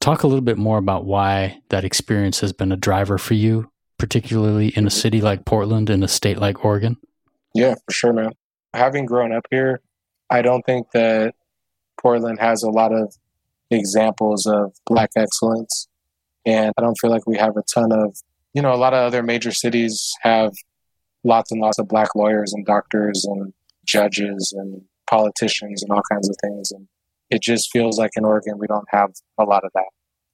talk 0.00 0.24
a 0.24 0.26
little 0.26 0.42
bit 0.42 0.58
more 0.58 0.76
about 0.76 1.04
why 1.04 1.60
that 1.68 1.84
experience 1.84 2.40
has 2.40 2.52
been 2.52 2.72
a 2.72 2.76
driver 2.76 3.16
for 3.16 3.34
you, 3.34 3.70
particularly 3.96 4.68
in 4.76 4.88
a 4.88 4.90
city 4.90 5.20
like 5.20 5.44
Portland 5.44 5.88
and 5.88 6.02
a 6.02 6.08
state 6.08 6.38
like 6.38 6.64
Oregon. 6.64 6.96
Yeah, 7.54 7.74
for 7.86 7.92
sure, 7.92 8.12
man. 8.12 8.32
Having 8.74 9.06
grown 9.06 9.32
up 9.32 9.46
here, 9.50 9.80
I 10.30 10.42
don't 10.42 10.66
think 10.66 10.90
that 10.92 11.34
Portland 12.00 12.40
has 12.40 12.64
a 12.64 12.70
lot 12.70 12.92
of 12.92 13.14
examples 13.70 14.46
of 14.46 14.72
Black 14.86 15.10
excellence 15.14 15.86
and 16.44 16.72
I 16.76 16.80
don't 16.80 16.98
feel 16.98 17.10
like 17.10 17.26
we 17.26 17.36
have 17.36 17.56
a 17.56 17.62
ton 17.62 17.92
of, 17.92 18.16
you 18.52 18.62
know, 18.62 18.72
a 18.72 18.76
lot 18.76 18.94
of 18.94 19.00
other 19.00 19.22
major 19.22 19.52
cities 19.52 20.12
have 20.22 20.52
lots 21.22 21.52
and 21.52 21.60
lots 21.60 21.78
of 21.78 21.86
black 21.86 22.16
lawyers 22.16 22.52
and 22.52 22.64
doctors 22.66 23.24
and 23.24 23.52
judges 23.84 24.54
and 24.56 24.82
politicians 25.10 25.82
and 25.82 25.90
all 25.90 26.02
kinds 26.10 26.28
of 26.28 26.36
things. 26.40 26.70
And 26.70 26.86
it 27.28 27.42
just 27.42 27.70
feels 27.72 27.98
like 27.98 28.12
in 28.16 28.24
Oregon, 28.24 28.58
we 28.58 28.66
don't 28.66 28.88
have 28.90 29.10
a 29.38 29.44
lot 29.44 29.64
of 29.64 29.72
that. 29.74 29.90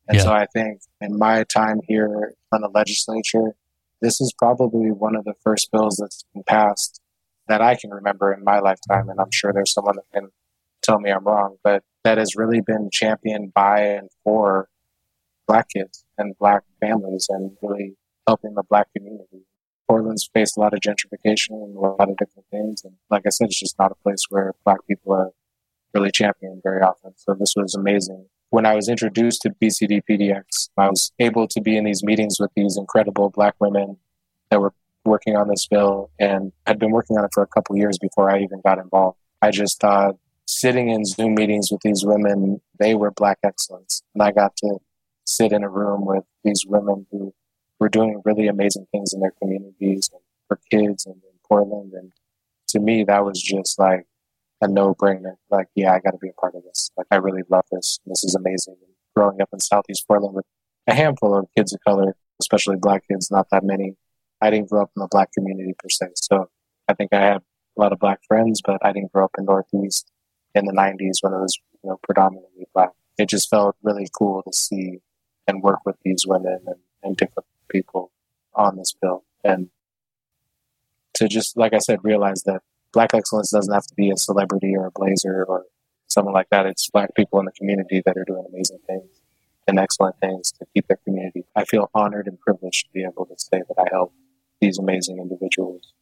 And 0.09 0.18
yeah. 0.18 0.25
so 0.25 0.33
I 0.33 0.47
think 0.52 0.80
in 1.00 1.18
my 1.18 1.45
time 1.45 1.80
here 1.88 2.35
on 2.52 2.61
the 2.61 2.68
legislature, 2.68 3.56
this 4.00 4.21
is 4.21 4.33
probably 4.38 4.90
one 4.90 5.16
of 5.16 5.25
the 5.25 5.35
first 5.42 5.71
bills 5.73 5.97
that's 5.97 6.25
been 6.35 6.45
passed 6.45 7.00
that 7.49 7.61
I 7.61 7.76
can 7.76 7.90
remember 7.90 8.33
in 8.33 8.45
my 8.45 8.61
lifetime. 8.61 9.09
And 9.09 9.18
I'm 9.18 9.30
sure 9.33 9.52
there's 9.52 9.73
someone 9.73 9.97
that 9.97 10.21
can 10.21 10.30
tell 10.83 11.00
me 11.00 11.11
I'm 11.11 11.25
wrong, 11.25 11.56
but 11.64 11.83
that 12.04 12.18
has 12.18 12.37
really 12.37 12.61
been 12.61 12.90
championed 12.92 13.54
by 13.54 13.80
and 13.80 14.11
for 14.23 14.68
black 15.47 15.68
kids 15.71 16.04
and 16.18 16.37
black 16.38 16.62
families 16.80 17.26
and 17.28 17.56
really 17.62 17.97
helping 18.26 18.54
the 18.54 18.62
black 18.68 18.88
community. 18.95 19.46
Portland's 19.88 20.28
faced 20.33 20.57
a 20.57 20.61
lot 20.61 20.75
of 20.75 20.81
gentrification 20.81 21.50
and 21.50 21.76
a 21.76 21.81
lot 21.81 22.09
of 22.09 22.16
different 22.16 22.47
things. 22.50 22.85
And 22.85 22.95
like 23.11 23.23
I 23.26 23.31
said, 23.31 23.47
it's 23.47 23.61
just 23.61 23.78
not 23.78 23.93
a 23.93 23.97
place 23.97 24.25
where 24.28 24.55
black 24.64 24.78
people 24.87 25.12
are 25.12 25.31
really 25.95 26.11
championed 26.11 26.62
very 26.62 26.83
often. 26.83 27.12
So 27.16 27.35
this 27.35 27.55
was 27.57 27.75
amazing. 27.75 28.26
When 28.50 28.66
I 28.66 28.75
was 28.75 28.88
introduced 28.88 29.43
to 29.43 29.50
BCD 29.50 30.02
PDX, 30.09 30.71
I 30.76 30.88
was 30.88 31.12
able 31.19 31.49
to 31.49 31.61
be 31.61 31.76
in 31.76 31.85
these 31.85 32.02
meetings 32.02 32.38
with 32.38 32.50
these 32.55 32.76
incredible 32.76 33.31
black 33.31 33.55
women 33.61 33.97
that 34.50 34.61
were 34.61 34.73
working 35.05 35.37
on 35.37 35.49
this 35.49 35.66
bill 35.66 36.11
and 36.19 36.52
had 36.66 36.78
been 36.78 36.90
working 36.90 37.16
on 37.16 37.25
it 37.25 37.31
for 37.33 37.43
a 37.43 37.47
couple 37.47 37.76
years 37.76 37.99
before 37.99 38.31
I 38.31 38.40
even 38.40 38.61
got 38.61 38.78
involved. 38.78 39.19
I 39.43 39.50
just 39.50 39.81
thought 39.81 40.16
sitting 40.47 40.90
in 40.90 41.05
Zoom 41.05 41.35
meetings 41.35 41.71
with 41.71 41.81
these 41.83 42.05
women, 42.05 42.61
they 42.78 42.95
were 42.95 43.11
black 43.11 43.38
excellence. 43.43 44.02
And 44.14 44.23
I 44.23 44.33
got 44.33 44.57
to 44.59 44.78
sit 45.25 45.52
in 45.52 45.64
a 45.64 45.69
room 45.69 46.05
with 46.05 46.25
these 46.45 46.64
women 46.66 47.07
who 47.11 47.35
were 47.78 47.88
doing 47.88 48.23
really 48.25 48.49
amazing 48.49 48.87
things 48.92 49.12
in 49.12 49.21
their 49.21 49.35
communities 49.40 50.11
and 50.12 50.23
for 50.49 50.59
kids 50.71 51.06
and 51.06 51.16
in 51.16 51.38
Portland. 51.47 51.92
And 51.92 52.12
to 52.68 52.80
me, 52.80 53.04
that 53.04 53.25
was 53.25 53.40
just 53.40 53.78
like 53.78 54.06
a 54.61 54.68
no 54.68 54.95
brainer. 54.95 55.37
Like, 55.50 55.68
yeah, 55.75 55.92
I 55.92 56.00
got 56.00 56.12
to 56.12 56.18
be 56.18 56.28
a 56.28 56.40
part 56.40 56.54
of 56.54 56.62
this. 56.64 56.90
Like, 56.97 57.06
I 57.11 57.16
really 57.16 57.42
love 57.49 57.64
this. 57.71 58.00
This 58.06 58.25
is 58.25 58.35
amazing. 58.35 58.76
Growing 59.14 59.40
up 59.40 59.50
in 59.52 59.61
Southeast 59.61 60.06
Portland 60.06 60.35
with 60.35 60.47
a 60.87 60.95
handful 60.95 61.37
of 61.37 61.49
kids 61.56 61.73
of 61.73 61.80
color, 61.87 62.16
especially 62.40 62.76
black 62.76 63.06
kids, 63.09 63.30
not 63.30 63.49
that 63.50 63.64
many. 63.64 63.97
I 64.40 64.50
didn't 64.50 64.71
grow 64.71 64.83
up 64.83 64.90
in 64.95 65.00
the 65.00 65.09
black 65.11 65.33
community 65.33 65.75
per 65.78 65.88
se. 65.88 66.09
So 66.16 66.50
I 66.88 66.95
think 66.95 67.12
I 67.12 67.21
have 67.21 67.42
a 67.76 67.80
lot 67.80 67.92
of 67.92 67.99
black 67.99 68.21
friends, 68.28 68.61
but 68.64 68.85
I 68.85 68.92
didn't 68.92 69.12
grow 69.12 69.25
up 69.25 69.35
in 69.38 69.47
Northeast 69.47 70.11
in 70.54 70.66
the 70.66 70.73
90s 70.73 71.18
when 71.21 71.33
it 71.33 71.40
was 71.40 71.59
you 71.83 71.90
know, 71.90 71.99
predominantly 72.02 72.66
black. 72.75 72.90
It 73.18 73.28
just 73.28 73.49
felt 73.49 73.76
really 73.83 74.09
cool 74.16 74.42
to 74.42 74.52
see 74.52 74.99
and 75.47 75.62
work 75.62 75.80
with 75.87 75.97
these 76.04 76.26
women 76.26 76.59
and, 76.66 76.76
and 77.02 77.16
different 77.16 77.47
people 77.69 78.11
on 78.55 78.77
this 78.77 78.95
bill. 79.01 79.25
And 79.45 79.69
to 81.15 81.29
just, 81.29 81.57
like 81.57 81.73
I 81.75 81.79
said, 81.79 82.01
realize 82.03 82.43
that 82.45 82.63
black 82.93 83.15
excellence 83.15 83.51
doesn't 83.51 83.73
have 83.73 83.87
to 83.87 83.95
be 83.95 84.11
a 84.11 84.17
celebrity 84.17 84.75
or 84.77 84.87
a 84.87 84.91
blazer 84.91 85.45
or 85.45 85.65
someone 86.09 86.35
like 86.35 86.49
that. 86.51 86.67
It's 86.67 86.89
black 86.91 87.15
people 87.15 87.39
in 87.41 87.47
the 87.47 87.53
community 87.53 88.03
that 88.05 88.17
are 88.17 88.25
doing 88.25 88.45
amazing 88.49 88.79
things 88.87 89.21
and 89.67 89.79
excellent 89.79 90.19
things 90.21 90.53
to 90.53 90.67
keep 90.75 90.87
their 90.87 90.99
community. 91.05 91.45
I 91.55 91.65
feel 91.65 91.91
honored 91.95 92.27
and 92.27 92.41
privileged 92.41 92.87
to 92.87 92.93
be 92.93 93.05
able 93.05 93.27
to 93.27 93.35
say 93.37 93.63
that 93.69 93.79
I 93.79 93.89
help 93.91 94.13
these 94.61 94.79
amazing 94.79 95.19
individuals 95.19 95.93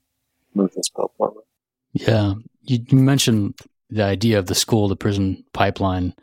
move 0.55 0.73
this 0.75 0.89
bill 0.89 1.13
forward. 1.17 1.45
Yeah. 1.93 2.35
You, 2.63 2.85
you 2.89 2.99
mentioned 2.99 3.59
the 3.91 4.05
idea 4.05 4.39
of 4.39 4.47
the 4.47 4.55
school 4.55 4.89
to 4.89 4.97
prison 4.97 5.45
pipeline. 5.53 6.15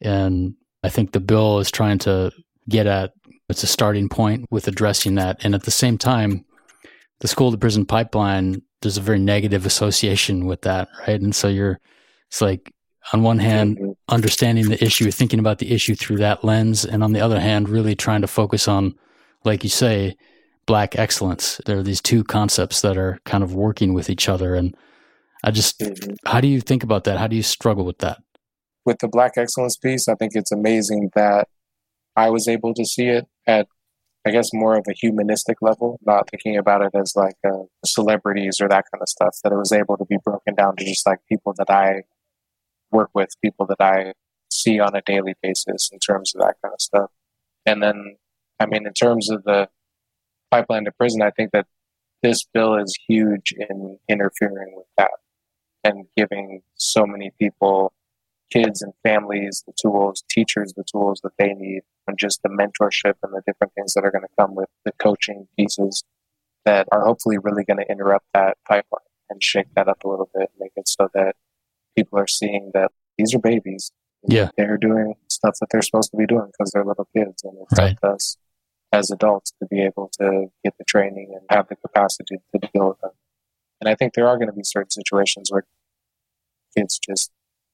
And 0.00 0.54
I 0.82 0.88
think 0.88 1.12
the 1.12 1.20
bill 1.20 1.58
is 1.58 1.70
trying 1.70 1.98
to 2.00 2.32
get 2.70 2.86
at 2.86 3.12
it's 3.50 3.64
a 3.64 3.66
starting 3.66 4.08
point 4.08 4.46
with 4.50 4.68
addressing 4.68 5.16
that. 5.16 5.44
And 5.44 5.54
at 5.54 5.64
the 5.64 5.70
same 5.70 5.98
time, 5.98 6.44
the 7.18 7.28
school 7.28 7.50
to 7.50 7.58
prison 7.58 7.84
pipeline, 7.84 8.62
there's 8.80 8.96
a 8.96 9.02
very 9.02 9.18
negative 9.18 9.66
association 9.66 10.46
with 10.46 10.62
that, 10.62 10.88
right? 11.00 11.20
And 11.20 11.34
so 11.34 11.48
you're, 11.48 11.80
it's 12.28 12.40
like, 12.40 12.72
on 13.12 13.22
one 13.22 13.40
hand, 13.40 13.96
understanding 14.08 14.68
the 14.68 14.82
issue, 14.82 15.10
thinking 15.10 15.40
about 15.40 15.58
the 15.58 15.72
issue 15.72 15.94
through 15.96 16.18
that 16.18 16.44
lens. 16.44 16.84
And 16.84 17.02
on 17.02 17.12
the 17.12 17.20
other 17.20 17.40
hand, 17.40 17.68
really 17.68 17.96
trying 17.96 18.20
to 18.20 18.28
focus 18.28 18.68
on, 18.68 18.94
like 19.44 19.64
you 19.64 19.70
say, 19.70 20.16
black 20.66 20.96
excellence. 20.96 21.60
There 21.66 21.78
are 21.78 21.82
these 21.82 22.00
two 22.00 22.22
concepts 22.22 22.82
that 22.82 22.96
are 22.96 23.18
kind 23.24 23.42
of 23.42 23.54
working 23.54 23.94
with 23.94 24.10
each 24.10 24.28
other. 24.28 24.54
And 24.54 24.76
I 25.42 25.50
just, 25.50 25.80
mm-hmm. 25.80 26.12
how 26.24 26.40
do 26.40 26.46
you 26.46 26.60
think 26.60 26.84
about 26.84 27.04
that? 27.04 27.18
How 27.18 27.26
do 27.26 27.34
you 27.34 27.42
struggle 27.42 27.84
with 27.84 27.98
that? 27.98 28.18
With 28.84 28.98
the 28.98 29.08
Black 29.08 29.32
Excellence 29.36 29.76
piece, 29.76 30.06
I 30.06 30.14
think 30.14 30.32
it's 30.34 30.52
amazing 30.52 31.10
that 31.14 31.48
I 32.16 32.30
was 32.30 32.48
able 32.48 32.74
to 32.74 32.84
see 32.84 33.06
it 33.06 33.26
at, 33.46 33.68
I 34.26 34.30
guess, 34.30 34.52
more 34.52 34.76
of 34.76 34.84
a 34.88 34.92
humanistic 34.92 35.58
level, 35.60 35.98
not 36.04 36.28
thinking 36.30 36.56
about 36.56 36.82
it 36.82 36.92
as 36.94 37.14
like 37.16 37.36
uh, 37.46 37.64
celebrities 37.84 38.60
or 38.60 38.68
that 38.68 38.84
kind 38.92 39.02
of 39.02 39.08
stuff, 39.08 39.36
that 39.42 39.52
it 39.52 39.56
was 39.56 39.72
able 39.72 39.96
to 39.96 40.04
be 40.04 40.18
broken 40.24 40.54
down 40.54 40.76
to 40.76 40.84
just 40.84 41.06
like 41.06 41.18
people 41.28 41.54
that 41.58 41.70
I 41.70 42.02
work 42.90 43.10
with, 43.14 43.30
people 43.42 43.66
that 43.66 43.80
I 43.80 44.12
see 44.50 44.80
on 44.80 44.94
a 44.94 45.02
daily 45.02 45.34
basis 45.42 45.90
in 45.92 45.98
terms 45.98 46.34
of 46.34 46.40
that 46.40 46.56
kind 46.62 46.74
of 46.74 46.80
stuff. 46.80 47.10
And 47.66 47.82
then, 47.82 48.16
I 48.58 48.66
mean, 48.66 48.86
in 48.86 48.92
terms 48.92 49.30
of 49.30 49.44
the 49.44 49.68
pipeline 50.50 50.84
to 50.84 50.92
prison, 50.92 51.22
I 51.22 51.30
think 51.30 51.52
that 51.52 51.66
this 52.22 52.44
bill 52.52 52.74
is 52.76 52.98
huge 53.08 53.54
in 53.56 53.98
interfering 54.08 54.74
with 54.76 54.86
that 54.98 55.10
and 55.84 56.06
giving 56.16 56.62
so 56.74 57.06
many 57.06 57.30
people, 57.38 57.92
kids 58.50 58.82
and 58.82 58.92
families, 59.02 59.62
the 59.66 59.72
tools, 59.80 60.24
teachers, 60.28 60.72
the 60.74 60.84
tools 60.84 61.20
that 61.22 61.32
they 61.38 61.54
need, 61.54 61.82
and 62.06 62.18
just 62.18 62.42
the 62.42 62.48
mentorship 62.48 63.14
and 63.22 63.32
the 63.32 63.42
different 63.46 63.72
things 63.74 63.94
that 63.94 64.04
are 64.04 64.10
going 64.10 64.24
to 64.24 64.34
come 64.38 64.54
with 64.54 64.68
the 64.84 64.92
coaching 64.92 65.46
pieces 65.56 66.04
that 66.64 66.88
are 66.92 67.04
hopefully 67.04 67.38
really 67.38 67.64
going 67.64 67.78
to 67.78 67.90
interrupt 67.90 68.26
that 68.34 68.58
pipeline 68.68 69.00
and 69.30 69.42
shake 69.42 69.72
that 69.74 69.88
up 69.88 70.04
a 70.04 70.08
little 70.08 70.28
bit, 70.34 70.50
make 70.58 70.72
it 70.76 70.88
so 70.88 71.08
that 71.14 71.36
people 71.96 72.18
are 72.18 72.26
seeing 72.26 72.70
that 72.74 72.90
these 73.16 73.34
are 73.34 73.38
babies. 73.38 73.92
Yeah. 74.28 74.50
They're 74.56 74.76
doing 74.76 75.14
stuff 75.28 75.56
that 75.60 75.68
they're 75.70 75.82
supposed 75.82 76.10
to 76.10 76.16
be 76.16 76.26
doing 76.26 76.46
because 76.46 76.72
they're 76.72 76.84
little 76.84 77.08
kids. 77.16 77.42
And 77.44 77.56
it's 77.62 77.78
right. 77.78 77.96
up 78.02 78.14
us 78.14 78.36
as 78.92 79.10
adults 79.10 79.52
to 79.60 79.66
be 79.66 79.82
able 79.82 80.10
to 80.20 80.48
get 80.64 80.74
the 80.78 80.84
training 80.84 81.32
and 81.32 81.42
have 81.48 81.68
the 81.68 81.76
capacity 81.76 82.36
to 82.52 82.68
deal 82.72 82.88
with 82.88 83.00
them. 83.00 83.12
And 83.80 83.88
I 83.88 83.94
think 83.94 84.14
there 84.14 84.28
are 84.28 84.36
going 84.36 84.48
to 84.48 84.54
be 84.54 84.64
certain 84.64 84.90
situations 84.90 85.50
where 85.50 85.64
kids 86.76 86.98
just, 86.98 87.30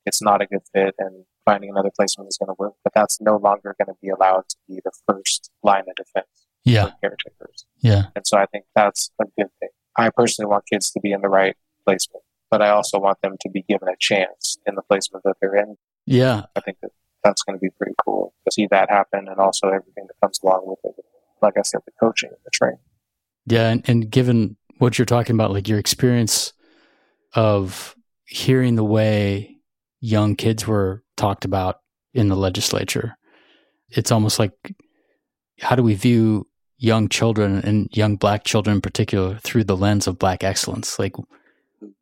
it's 0.06 0.22
not 0.22 0.40
a 0.40 0.46
good 0.46 0.62
fit 0.72 0.94
and 0.98 1.24
finding 1.44 1.70
another 1.70 1.90
placement 1.94 2.28
is 2.28 2.38
going 2.38 2.48
to 2.48 2.56
work, 2.58 2.74
but 2.84 2.94
that's 2.94 3.20
no 3.20 3.36
longer 3.36 3.74
going 3.78 3.94
to 3.94 3.98
be 4.00 4.08
allowed 4.08 4.48
to 4.48 4.56
be 4.68 4.80
the 4.84 4.92
first 5.08 5.50
line 5.62 5.84
of 5.88 5.94
defense 5.96 6.46
yeah. 6.64 6.86
for 6.86 6.94
caretakers. 7.02 7.66
Yeah. 7.78 8.04
And 8.14 8.26
so 8.26 8.38
I 8.38 8.46
think 8.46 8.64
that's 8.74 9.10
a 9.20 9.24
good 9.38 9.50
thing. 9.60 9.68
I 9.96 10.10
personally 10.10 10.48
want 10.48 10.64
kids 10.70 10.90
to 10.92 11.00
be 11.00 11.12
in 11.12 11.20
the 11.20 11.28
right 11.28 11.56
placement, 11.84 12.22
but 12.50 12.62
I 12.62 12.70
also 12.70 12.98
want 12.98 13.20
them 13.22 13.36
to 13.40 13.48
be 13.48 13.64
given 13.68 13.88
a 13.88 13.96
chance 13.98 14.58
in 14.66 14.74
the 14.74 14.82
placement 14.82 15.24
that 15.24 15.36
they're 15.40 15.56
in. 15.56 15.76
Yeah. 16.06 16.42
I 16.54 16.60
think 16.60 16.78
that 16.82 16.90
that's 17.24 17.42
going 17.42 17.58
to 17.58 17.60
be 17.60 17.70
pretty 17.70 17.94
cool 18.04 18.34
to 18.46 18.52
see 18.52 18.68
that 18.70 18.90
happen 18.90 19.26
and 19.28 19.38
also 19.38 19.68
everything 19.68 20.06
that 20.06 20.14
comes 20.22 20.38
along 20.42 20.62
with 20.66 20.78
it. 20.84 21.04
Like 21.42 21.54
I 21.58 21.62
said, 21.62 21.80
the 21.86 21.92
coaching 22.00 22.30
and 22.30 22.38
the 22.44 22.50
training. 22.50 22.78
Yeah. 23.46 23.70
And, 23.70 23.88
and 23.88 24.10
given 24.10 24.56
what 24.78 24.98
you're 24.98 25.06
talking 25.06 25.34
about, 25.34 25.52
like 25.52 25.68
your 25.68 25.78
experience 25.78 26.52
of 27.34 27.96
hearing 28.24 28.74
the 28.74 28.84
way 28.84 29.55
young 30.00 30.36
kids 30.36 30.66
were 30.66 31.02
talked 31.16 31.44
about 31.44 31.80
in 32.14 32.28
the 32.28 32.36
legislature, 32.36 33.16
it's 33.90 34.12
almost 34.12 34.38
like 34.38 34.52
how 35.60 35.74
do 35.74 35.82
we 35.82 35.94
view 35.94 36.46
young 36.78 37.08
children 37.08 37.58
and 37.58 37.88
young 37.96 38.16
black 38.16 38.44
children 38.44 38.76
in 38.76 38.80
particular 38.80 39.38
through 39.38 39.64
the 39.64 39.76
lens 39.76 40.06
of 40.06 40.18
black 40.18 40.44
excellence? 40.44 40.98
Like 40.98 41.14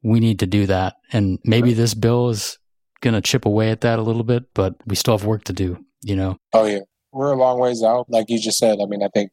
we 0.02 0.20
need 0.20 0.38
to 0.40 0.46
do 0.46 0.66
that. 0.66 0.96
And 1.12 1.38
maybe 1.44 1.70
right. 1.70 1.76
this 1.76 1.94
bill 1.94 2.30
is 2.30 2.58
going 3.00 3.14
to 3.14 3.20
chip 3.20 3.44
away 3.44 3.70
at 3.70 3.82
that 3.82 3.98
a 3.98 4.02
little 4.02 4.24
bit, 4.24 4.44
but 4.54 4.74
we 4.86 4.96
still 4.96 5.16
have 5.16 5.26
work 5.26 5.44
to 5.44 5.52
do, 5.52 5.84
you 6.02 6.16
know? 6.16 6.38
Oh, 6.52 6.64
yeah. 6.66 6.80
We're 7.12 7.32
a 7.32 7.36
long 7.36 7.60
ways 7.60 7.82
out. 7.82 8.06
Like 8.08 8.26
you 8.28 8.40
just 8.40 8.58
said, 8.58 8.78
I 8.82 8.86
mean, 8.86 9.02
I 9.02 9.08
think 9.14 9.30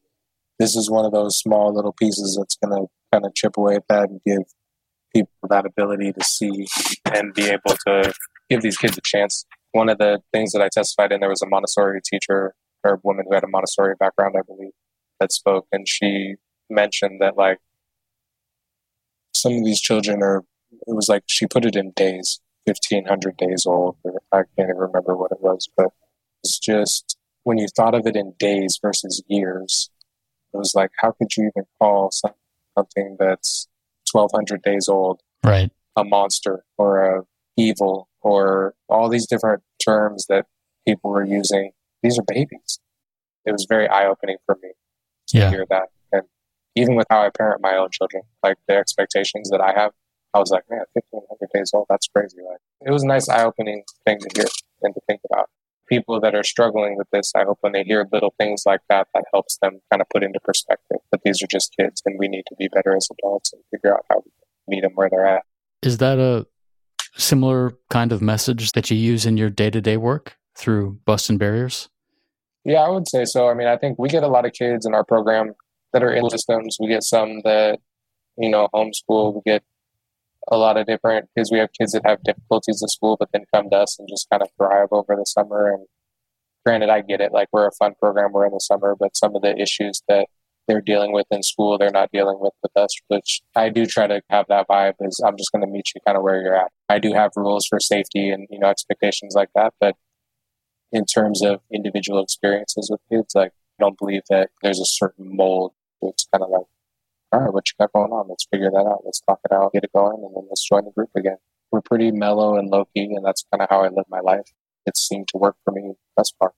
this 0.59 0.75
is 0.75 0.89
one 0.89 1.05
of 1.05 1.11
those 1.11 1.37
small 1.37 1.73
little 1.73 1.93
pieces 1.93 2.37
that's 2.37 2.57
going 2.57 2.79
to 2.79 2.87
kind 3.11 3.25
of 3.25 3.33
chip 3.33 3.57
away 3.57 3.75
at 3.75 3.87
that 3.89 4.09
and 4.09 4.21
give 4.25 4.43
people 5.13 5.49
that 5.49 5.65
ability 5.65 6.13
to 6.13 6.23
see 6.23 6.67
and 7.13 7.33
be 7.33 7.45
able 7.49 7.75
to 7.87 8.13
give 8.51 8.61
these 8.61 8.77
kids 8.77 8.97
a 8.97 9.01
chance. 9.01 9.45
One 9.71 9.89
of 9.89 9.97
the 9.97 10.21
things 10.33 10.51
that 10.51 10.61
I 10.61 10.69
testified 10.69 11.11
in, 11.11 11.21
there 11.21 11.29
was 11.29 11.41
a 11.41 11.47
Montessori 11.47 12.01
teacher 12.03 12.53
or 12.83 12.93
a 12.93 12.99
woman 13.03 13.25
who 13.27 13.33
had 13.33 13.43
a 13.43 13.47
Montessori 13.47 13.95
background, 13.99 14.35
I 14.37 14.41
believe, 14.45 14.73
that 15.19 15.31
spoke, 15.31 15.67
and 15.71 15.87
she 15.87 16.35
mentioned 16.69 17.21
that 17.21 17.37
like 17.37 17.59
some 19.33 19.53
of 19.53 19.65
these 19.65 19.81
children 19.81 20.21
are. 20.21 20.43
It 20.87 20.95
was 20.95 21.09
like 21.09 21.23
she 21.27 21.47
put 21.47 21.65
it 21.65 21.75
in 21.75 21.91
days. 21.91 22.39
1500 22.65 23.37
days 23.37 23.65
old. 23.65 23.97
I 24.31 24.43
can't 24.55 24.69
even 24.69 24.75
remember 24.77 25.15
what 25.15 25.31
it 25.31 25.41
was, 25.41 25.67
but 25.75 25.87
it's 26.43 26.59
just 26.59 27.17
when 27.43 27.57
you 27.57 27.67
thought 27.67 27.95
of 27.95 28.05
it 28.05 28.15
in 28.15 28.33
days 28.37 28.79
versus 28.81 29.23
years, 29.27 29.89
it 30.53 30.57
was 30.57 30.75
like, 30.75 30.91
how 30.97 31.11
could 31.11 31.35
you 31.35 31.45
even 31.45 31.65
call 31.79 32.11
something 32.11 33.17
that's 33.19 33.67
1200 34.11 34.61
days 34.61 34.87
old 34.89 35.21
right 35.43 35.71
a 35.95 36.03
monster 36.03 36.63
or 36.77 37.03
a 37.03 37.23
evil 37.57 38.07
or 38.21 38.73
all 38.89 39.09
these 39.09 39.27
different 39.27 39.63
terms 39.83 40.25
that 40.29 40.45
people 40.87 41.11
were 41.11 41.25
using 41.25 41.71
these 42.03 42.17
are 42.17 42.23
babies 42.27 42.79
it 43.45 43.51
was 43.51 43.65
very 43.69 43.87
eye-opening 43.87 44.37
for 44.45 44.57
me 44.61 44.69
to 45.27 45.37
yeah. 45.37 45.49
hear 45.49 45.65
that 45.69 45.89
and 46.11 46.23
even 46.75 46.95
with 46.95 47.07
how 47.09 47.21
i 47.21 47.29
parent 47.29 47.61
my 47.61 47.75
own 47.75 47.89
children 47.91 48.23
like 48.43 48.57
the 48.67 48.75
expectations 48.75 49.49
that 49.49 49.61
i 49.61 49.71
have 49.73 49.91
I 50.33 50.39
was 50.39 50.49
like, 50.49 50.63
man, 50.69 50.85
1500 50.93 51.49
days 51.53 51.71
old, 51.73 51.87
that's 51.89 52.07
crazy. 52.07 52.37
Like, 52.37 52.59
it 52.85 52.91
was 52.91 53.03
a 53.03 53.07
nice 53.07 53.27
eye 53.27 53.43
opening 53.43 53.83
thing 54.05 54.19
to 54.19 54.29
hear 54.35 54.45
and 54.81 54.93
to 54.93 55.01
think 55.07 55.21
about. 55.29 55.49
People 55.89 56.21
that 56.21 56.33
are 56.33 56.43
struggling 56.43 56.95
with 56.95 57.07
this, 57.11 57.33
I 57.35 57.43
hope 57.43 57.57
when 57.61 57.73
they 57.73 57.83
hear 57.83 58.07
little 58.13 58.33
things 58.39 58.63
like 58.65 58.79
that, 58.87 59.09
that 59.13 59.25
helps 59.33 59.57
them 59.57 59.81
kind 59.91 60.01
of 60.01 60.07
put 60.09 60.23
into 60.23 60.39
perspective 60.39 60.99
that 61.11 61.21
these 61.25 61.41
are 61.41 61.47
just 61.47 61.75
kids 61.77 62.01
and 62.05 62.17
we 62.17 62.29
need 62.29 62.43
to 62.47 62.55
be 62.57 62.69
better 62.69 62.95
as 62.95 63.09
adults 63.11 63.51
and 63.51 63.61
figure 63.71 63.93
out 63.93 64.05
how 64.09 64.23
we 64.23 64.31
meet 64.73 64.83
them 64.83 64.93
where 64.95 65.09
they're 65.09 65.27
at. 65.27 65.43
Is 65.81 65.97
that 65.97 66.17
a 66.17 66.47
similar 67.15 67.73
kind 67.89 68.11
of 68.11 68.21
message 68.21 68.71
that 68.73 68.89
you 68.89 68.97
use 68.97 69.25
in 69.25 69.37
your 69.37 69.49
day 69.49 69.69
to 69.69 69.81
day 69.81 69.97
work 69.97 70.37
through 70.55 70.99
Bustin' 71.05 71.37
Barriers? 71.37 71.89
Yeah, 72.63 72.81
I 72.81 72.89
would 72.89 73.07
say 73.07 73.25
so. 73.25 73.49
I 73.49 73.53
mean, 73.53 73.67
I 73.67 73.77
think 73.77 73.97
we 73.97 74.09
get 74.09 74.23
a 74.23 74.27
lot 74.27 74.45
of 74.45 74.53
kids 74.53 74.85
in 74.85 74.93
our 74.93 75.03
program 75.03 75.53
that 75.93 76.03
are 76.03 76.13
in 76.13 76.29
systems. 76.29 76.77
We 76.79 76.87
get 76.87 77.03
some 77.03 77.41
that, 77.43 77.79
you 78.37 78.49
know, 78.49 78.67
homeschool. 78.73 79.35
We 79.35 79.41
get 79.45 79.63
a 80.51 80.57
lot 80.57 80.77
of 80.77 80.87
different 80.87 81.29
kids. 81.35 81.51
we 81.51 81.59
have 81.59 81.69
kids 81.73 81.93
that 81.93 82.05
have 82.05 82.23
difficulties 82.23 82.81
in 82.81 82.87
school, 82.87 83.17
but 83.19 83.29
then 83.31 83.43
come 83.53 83.69
to 83.69 83.77
us 83.77 83.97
and 83.99 84.07
just 84.09 84.29
kind 84.29 84.41
of 84.41 84.49
thrive 84.57 84.89
over 84.91 85.15
the 85.15 85.25
summer. 85.25 85.73
And 85.73 85.85
granted, 86.65 86.89
I 86.89 87.01
get 87.01 87.21
it. 87.21 87.31
Like 87.31 87.49
we're 87.51 87.67
a 87.67 87.71
fun 87.71 87.93
program, 87.99 88.31
we're 88.31 88.45
in 88.45 88.53
the 88.53 88.59
summer, 88.59 88.95
but 88.99 89.15
some 89.15 89.35
of 89.35 89.41
the 89.41 89.59
issues 89.59 90.01
that 90.07 90.27
they're 90.71 90.79
dealing 90.79 91.11
with 91.11 91.27
in 91.31 91.43
school, 91.43 91.77
they're 91.77 91.91
not 91.91 92.11
dealing 92.13 92.37
with 92.39 92.53
with 92.63 92.71
us, 92.77 92.95
which 93.09 93.41
I 93.57 93.67
do 93.67 93.85
try 93.85 94.07
to 94.07 94.21
have 94.29 94.45
that 94.47 94.69
vibe 94.69 94.93
is 95.01 95.19
I'm 95.25 95.35
just 95.35 95.51
going 95.51 95.65
to 95.65 95.67
meet 95.67 95.91
you 95.93 95.99
kind 96.05 96.15
of 96.15 96.23
where 96.23 96.41
you're 96.41 96.55
at. 96.55 96.71
I 96.87 96.97
do 96.97 97.11
have 97.11 97.31
rules 97.35 97.67
for 97.67 97.79
safety 97.79 98.29
and, 98.29 98.47
you 98.49 98.57
know, 98.57 98.69
expectations 98.69 99.33
like 99.35 99.49
that. 99.53 99.73
But 99.81 99.95
in 100.93 101.05
terms 101.05 101.43
of 101.43 101.59
individual 101.73 102.23
experiences 102.23 102.89
with 102.89 103.01
kids, 103.11 103.35
like 103.35 103.51
I 103.51 103.83
don't 103.83 103.99
believe 103.99 104.21
that 104.29 104.51
there's 104.63 104.79
a 104.79 104.85
certain 104.85 105.35
mold. 105.35 105.73
It's 106.01 106.25
kind 106.31 106.43
of 106.43 106.49
like 106.49 106.67
all 107.33 107.39
right, 107.39 107.53
what 107.53 107.67
you 107.67 107.73
got 107.79 107.93
going 107.93 108.11
on? 108.11 108.27
Let's 108.29 108.45
figure 108.51 108.69
that 108.69 108.77
out. 108.77 109.01
Let's 109.05 109.21
talk 109.21 109.39
it 109.45 109.53
out, 109.53 109.71
get 109.73 109.83
it 109.83 109.93
going, 109.93 110.21
and 110.23 110.35
then 110.35 110.43
let's 110.49 110.67
join 110.67 110.83
the 110.85 110.91
group 110.91 111.09
again. 111.15 111.37
we're 111.71 111.81
pretty 111.81 112.11
mellow 112.11 112.57
and 112.57 112.69
low 112.69 112.85
key, 112.93 113.13
and 113.15 113.25
that's 113.25 113.45
kind 113.51 113.61
of 113.61 113.69
how 113.69 113.83
I 113.83 113.87
live 113.87 114.05
my 114.09 114.19
life. 114.19 114.51
It 114.85 114.97
seemed 114.97 115.29
to 115.29 115.37
work 115.37 115.55
for 115.63 115.71
me 115.71 115.93
thus 116.17 116.33
far. 116.37 116.53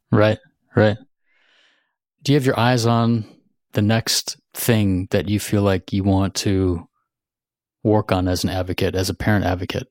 right, 0.12 0.38
right. 0.76 0.96
Do 2.22 2.32
you 2.32 2.36
have 2.36 2.46
your 2.46 2.58
eyes 2.58 2.86
on 2.86 3.24
the 3.72 3.82
next 3.82 4.36
thing 4.54 5.08
that 5.10 5.28
you 5.28 5.40
feel 5.40 5.62
like 5.62 5.92
you 5.92 6.04
want 6.04 6.34
to 6.36 6.88
work 7.82 8.12
on 8.12 8.28
as 8.28 8.44
an 8.44 8.50
advocate, 8.50 8.94
as 8.94 9.08
a 9.08 9.14
parent 9.14 9.44
advocate? 9.44 9.88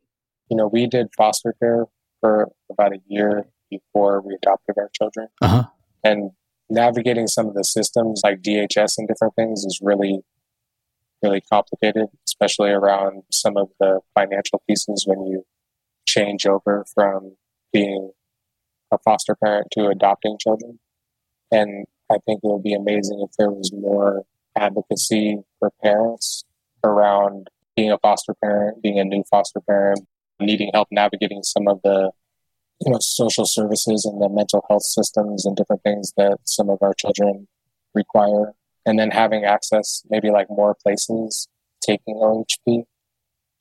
You 0.50 0.57
know, 0.57 0.67
we 0.67 0.88
did 0.88 1.07
foster 1.17 1.55
care 1.59 1.85
for 2.19 2.50
about 2.69 2.93
a 2.93 3.00
year 3.07 3.45
before 3.69 4.21
we 4.21 4.35
adopted 4.35 4.75
our 4.77 4.89
children. 4.93 5.27
Uh-huh. 5.41 5.63
And 6.03 6.31
navigating 6.69 7.27
some 7.27 7.47
of 7.47 7.53
the 7.53 7.63
systems 7.63 8.21
like 8.23 8.41
DHS 8.41 8.97
and 8.97 9.07
different 9.07 9.35
things 9.35 9.65
is 9.65 9.79
really, 9.81 10.21
really 11.21 11.41
complicated, 11.41 12.07
especially 12.27 12.69
around 12.69 13.23
some 13.31 13.57
of 13.57 13.69
the 13.79 14.00
financial 14.13 14.61
pieces 14.67 15.05
when 15.05 15.25
you 15.25 15.45
change 16.05 16.45
over 16.45 16.85
from 16.93 17.35
being 17.73 18.11
a 18.91 18.97
foster 19.00 19.35
parent 19.35 19.67
to 19.71 19.88
adopting 19.88 20.38
children. 20.39 20.79
And 21.51 21.85
I 22.12 22.18
think 22.25 22.41
it 22.44 22.48
would 22.48 22.63
be 22.63 22.74
amazing 22.74 23.25
if 23.27 23.36
there 23.38 23.50
was 23.50 23.72
more 23.72 24.24
advocacy 24.58 25.39
for 25.60 25.72
parents 25.82 26.44
around 26.84 27.50
being 27.75 27.91
a 27.91 27.98
foster 28.00 28.34
parent, 28.44 28.82
being 28.82 29.00
a 29.00 29.06
new 29.06 29.24
foster 29.30 29.62
parent, 29.62 30.01
needing 30.39 30.72
help 30.74 30.89
navigating 30.91 31.41
some 31.44 31.68
of 31.68 31.82
the 31.84 32.12
you 32.82 32.91
know 32.91 33.00
social 33.00 33.46
services 33.46 34.06
and 34.06 34.22
the 34.22 34.27
mental 34.27 34.65
health 34.70 34.84
systems 34.84 35.46
and 35.46 35.56
different 35.56 35.84
things 35.84 36.13
that 36.18 36.38
some 36.44 36.70
of 36.70 36.80
our 36.82 36.94
children 36.94 37.48
require. 37.94 38.53
And 38.86 39.00
then 39.00 39.12
having 39.12 39.46
access 39.46 40.03
maybe 40.10 40.32
like 40.32 40.50
more 40.50 40.75
places 40.75 41.48
taking 41.82 42.15
OHP 42.15 42.86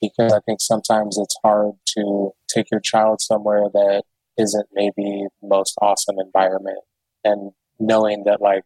because 0.01 0.33
I 0.33 0.39
think 0.39 0.59
sometimes 0.61 1.17
it's 1.17 1.35
hard 1.43 1.73
to 1.97 2.31
take 2.47 2.71
your 2.71 2.79
child 2.79 3.21
somewhere 3.21 3.69
that 3.71 4.03
isn't 4.37 4.67
maybe 4.73 5.27
the 5.41 5.47
most 5.47 5.77
awesome 5.81 6.17
environment. 6.19 6.79
And 7.23 7.51
knowing 7.81 8.23
that 8.25 8.41
like 8.41 8.63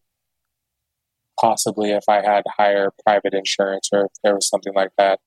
possibly 1.40 1.92
if 1.92 2.04
I 2.08 2.22
had 2.22 2.44
higher 2.58 2.92
private 3.06 3.34
insurance 3.34 3.90
or 3.92 4.06
if 4.06 4.12
there 4.24 4.36
was 4.36 4.48
something 4.48 4.74
like 4.74 4.92
that, 4.98 5.20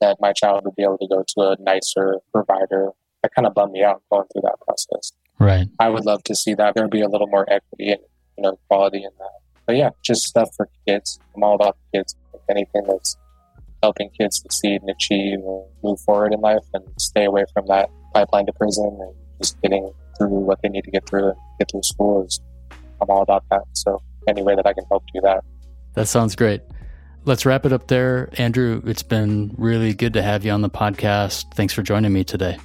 that 0.00 0.18
my 0.20 0.32
child 0.32 0.64
would 0.64 0.76
be 0.76 0.82
able 0.82 0.98
to 0.98 1.08
go 1.08 1.24
to 1.26 1.40
a 1.50 1.56
nicer 1.60 2.18
provider. 2.32 2.90
That 3.22 3.34
kind 3.34 3.46
of 3.46 3.54
bummed 3.54 3.72
me 3.72 3.82
out 3.82 4.02
going 4.10 4.26
through 4.32 4.42
that 4.42 4.60
process. 4.64 5.12
Right. 5.40 5.66
I 5.78 5.88
would 5.88 6.04
love 6.04 6.22
to 6.24 6.34
see 6.34 6.54
that 6.54 6.74
there 6.74 6.86
be 6.88 7.00
a 7.00 7.08
little 7.08 7.26
more 7.26 7.50
equity 7.50 7.90
and 7.90 8.00
you 8.36 8.42
know 8.42 8.58
quality 8.68 8.98
in 8.98 9.10
that. 9.18 9.40
But 9.66 9.76
yeah, 9.76 9.90
just 10.02 10.22
stuff 10.22 10.50
for 10.56 10.68
kids. 10.86 11.18
I'm 11.34 11.42
all 11.42 11.54
about 11.54 11.76
kids. 11.92 12.14
Anything 12.48 12.84
that's 12.88 13.16
helping 13.82 14.10
kids 14.10 14.40
succeed 14.40 14.80
and 14.80 14.90
achieve 14.90 15.38
and 15.40 15.64
move 15.82 16.00
forward 16.00 16.32
in 16.32 16.40
life 16.40 16.64
and 16.74 16.84
stay 16.98 17.24
away 17.24 17.44
from 17.52 17.66
that 17.66 17.90
pipeline 18.14 18.46
to 18.46 18.52
prison 18.52 18.98
and 19.00 19.14
just 19.40 19.60
getting 19.62 19.92
through 20.16 20.28
what 20.28 20.60
they 20.62 20.68
need 20.68 20.84
to 20.84 20.90
get 20.90 21.06
through 21.08 21.28
and 21.28 21.36
get 21.58 21.70
through 21.70 21.82
school 21.82 22.24
is 22.24 22.40
I'm 23.00 23.08
all 23.10 23.22
about 23.22 23.44
that. 23.50 23.62
So 23.72 24.00
any 24.26 24.42
way 24.42 24.54
that 24.54 24.66
I 24.66 24.72
can 24.72 24.84
help 24.90 25.04
do 25.12 25.20
that. 25.22 25.44
That 25.94 26.06
sounds 26.06 26.36
great. 26.36 26.62
Let's 27.24 27.44
wrap 27.44 27.66
it 27.66 27.72
up 27.72 27.88
there. 27.88 28.30
Andrew, 28.38 28.80
it's 28.86 29.02
been 29.02 29.54
really 29.58 29.92
good 29.92 30.12
to 30.14 30.22
have 30.22 30.44
you 30.44 30.52
on 30.52 30.62
the 30.62 30.70
podcast. 30.70 31.52
Thanks 31.54 31.72
for 31.74 31.82
joining 31.82 32.12
me 32.12 32.24
today. 32.24 32.58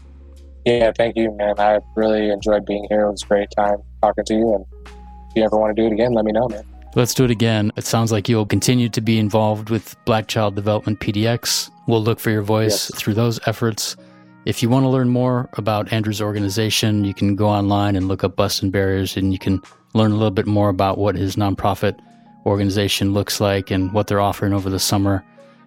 Yeah, 0.65 0.91
thank 0.97 1.17
you, 1.17 1.31
man. 1.35 1.59
I 1.59 1.79
really 1.95 2.29
enjoyed 2.29 2.65
being 2.65 2.85
here. 2.89 3.07
It 3.07 3.11
was 3.11 3.23
a 3.23 3.27
great 3.27 3.49
time 3.57 3.77
talking 4.01 4.23
to 4.25 4.33
you. 4.33 4.55
And 4.55 4.65
if 4.85 5.35
you 5.35 5.43
ever 5.43 5.57
want 5.57 5.75
to 5.75 5.81
do 5.81 5.87
it 5.87 5.93
again, 5.93 6.13
let 6.13 6.23
me 6.23 6.31
know, 6.31 6.47
man. 6.47 6.63
Let's 6.95 7.13
do 7.13 7.25
it 7.25 7.31
again. 7.31 7.71
It 7.75 7.85
sounds 7.85 8.11
like 8.11 8.29
you'll 8.29 8.45
continue 8.45 8.87
to 8.89 9.01
be 9.01 9.17
involved 9.17 9.69
with 9.69 9.95
Black 10.05 10.27
Child 10.27 10.55
Development 10.55 10.99
PDX. 10.99 11.71
We'll 11.87 12.03
look 12.03 12.19
for 12.19 12.29
your 12.29 12.43
voice 12.43 12.89
yes. 12.89 12.99
through 12.99 13.15
those 13.15 13.39
efforts. 13.47 13.97
If 14.45 14.61
you 14.61 14.69
want 14.69 14.83
to 14.83 14.89
learn 14.89 15.09
more 15.09 15.49
about 15.53 15.91
Andrew's 15.91 16.21
organization, 16.21 17.03
you 17.03 17.13
can 17.13 17.35
go 17.35 17.47
online 17.47 17.95
and 17.95 18.07
look 18.07 18.23
up 18.23 18.35
Bustin' 18.35 18.69
Barriers 18.69 19.17
and 19.17 19.33
you 19.33 19.39
can 19.39 19.61
learn 19.93 20.11
a 20.11 20.15
little 20.15 20.31
bit 20.31 20.47
more 20.47 20.69
about 20.69 20.97
what 20.97 21.15
his 21.15 21.35
nonprofit 21.35 21.99
organization 22.45 23.13
looks 23.13 23.39
like 23.39 23.71
and 23.71 23.93
what 23.93 24.07
they're 24.07 24.19
offering 24.19 24.53
over 24.53 24.69
the 24.69 24.79
summer. 24.79 25.23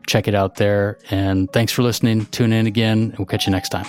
Check 0.06 0.28
it 0.28 0.34
out 0.34 0.56
there. 0.56 0.98
And 1.10 1.52
thanks 1.52 1.72
for 1.72 1.82
listening. 1.82 2.26
Tune 2.26 2.52
in 2.52 2.66
again. 2.66 3.14
We'll 3.18 3.26
catch 3.26 3.46
you 3.46 3.52
next 3.52 3.70
time. 3.70 3.86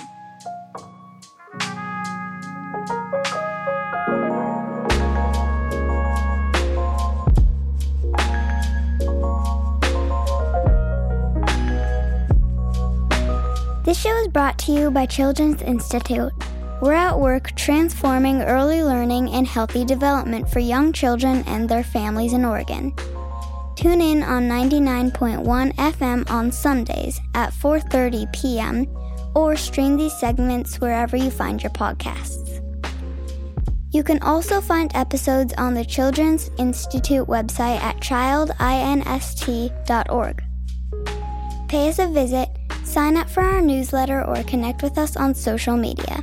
This 13.84 13.98
show 13.98 14.14
is 14.18 14.28
brought 14.28 14.58
to 14.60 14.72
you 14.72 14.90
by 14.90 15.06
Children's 15.06 15.62
Institute. 15.62 16.30
We're 16.80 16.92
at 16.92 17.18
work 17.18 17.56
transforming 17.56 18.42
early 18.42 18.84
learning 18.84 19.30
and 19.30 19.48
healthy 19.48 19.84
development 19.84 20.48
for 20.48 20.60
young 20.60 20.92
children 20.92 21.42
and 21.48 21.68
their 21.68 21.82
families 21.82 22.34
in 22.34 22.44
Oregon. 22.44 22.94
Tune 23.74 24.00
in 24.00 24.22
on 24.22 24.48
99.1 24.48 25.74
FM 25.74 26.30
on 26.30 26.52
Sundays 26.52 27.20
at 27.34 27.52
4:30 27.52 28.32
p.m. 28.32 28.86
or 29.34 29.56
stream 29.56 29.96
these 29.96 30.16
segments 30.18 30.80
wherever 30.80 31.16
you 31.16 31.30
find 31.30 31.60
your 31.62 31.72
podcasts. 31.72 32.60
You 33.90 34.04
can 34.04 34.22
also 34.22 34.60
find 34.60 34.94
episodes 34.94 35.54
on 35.54 35.72
the 35.74 35.84
Children's 35.84 36.48
Institute 36.58 37.26
website 37.26 37.80
at 37.80 37.98
childinst.org. 38.00 40.44
Pay 41.68 41.88
us 41.88 41.98
a 41.98 42.06
visit, 42.06 42.48
sign 42.84 43.16
up 43.16 43.28
for 43.28 43.42
our 43.42 43.60
newsletter, 43.60 44.24
or 44.24 44.44
connect 44.44 44.82
with 44.82 44.96
us 44.96 45.16
on 45.16 45.34
social 45.34 45.76
media. 45.76 46.22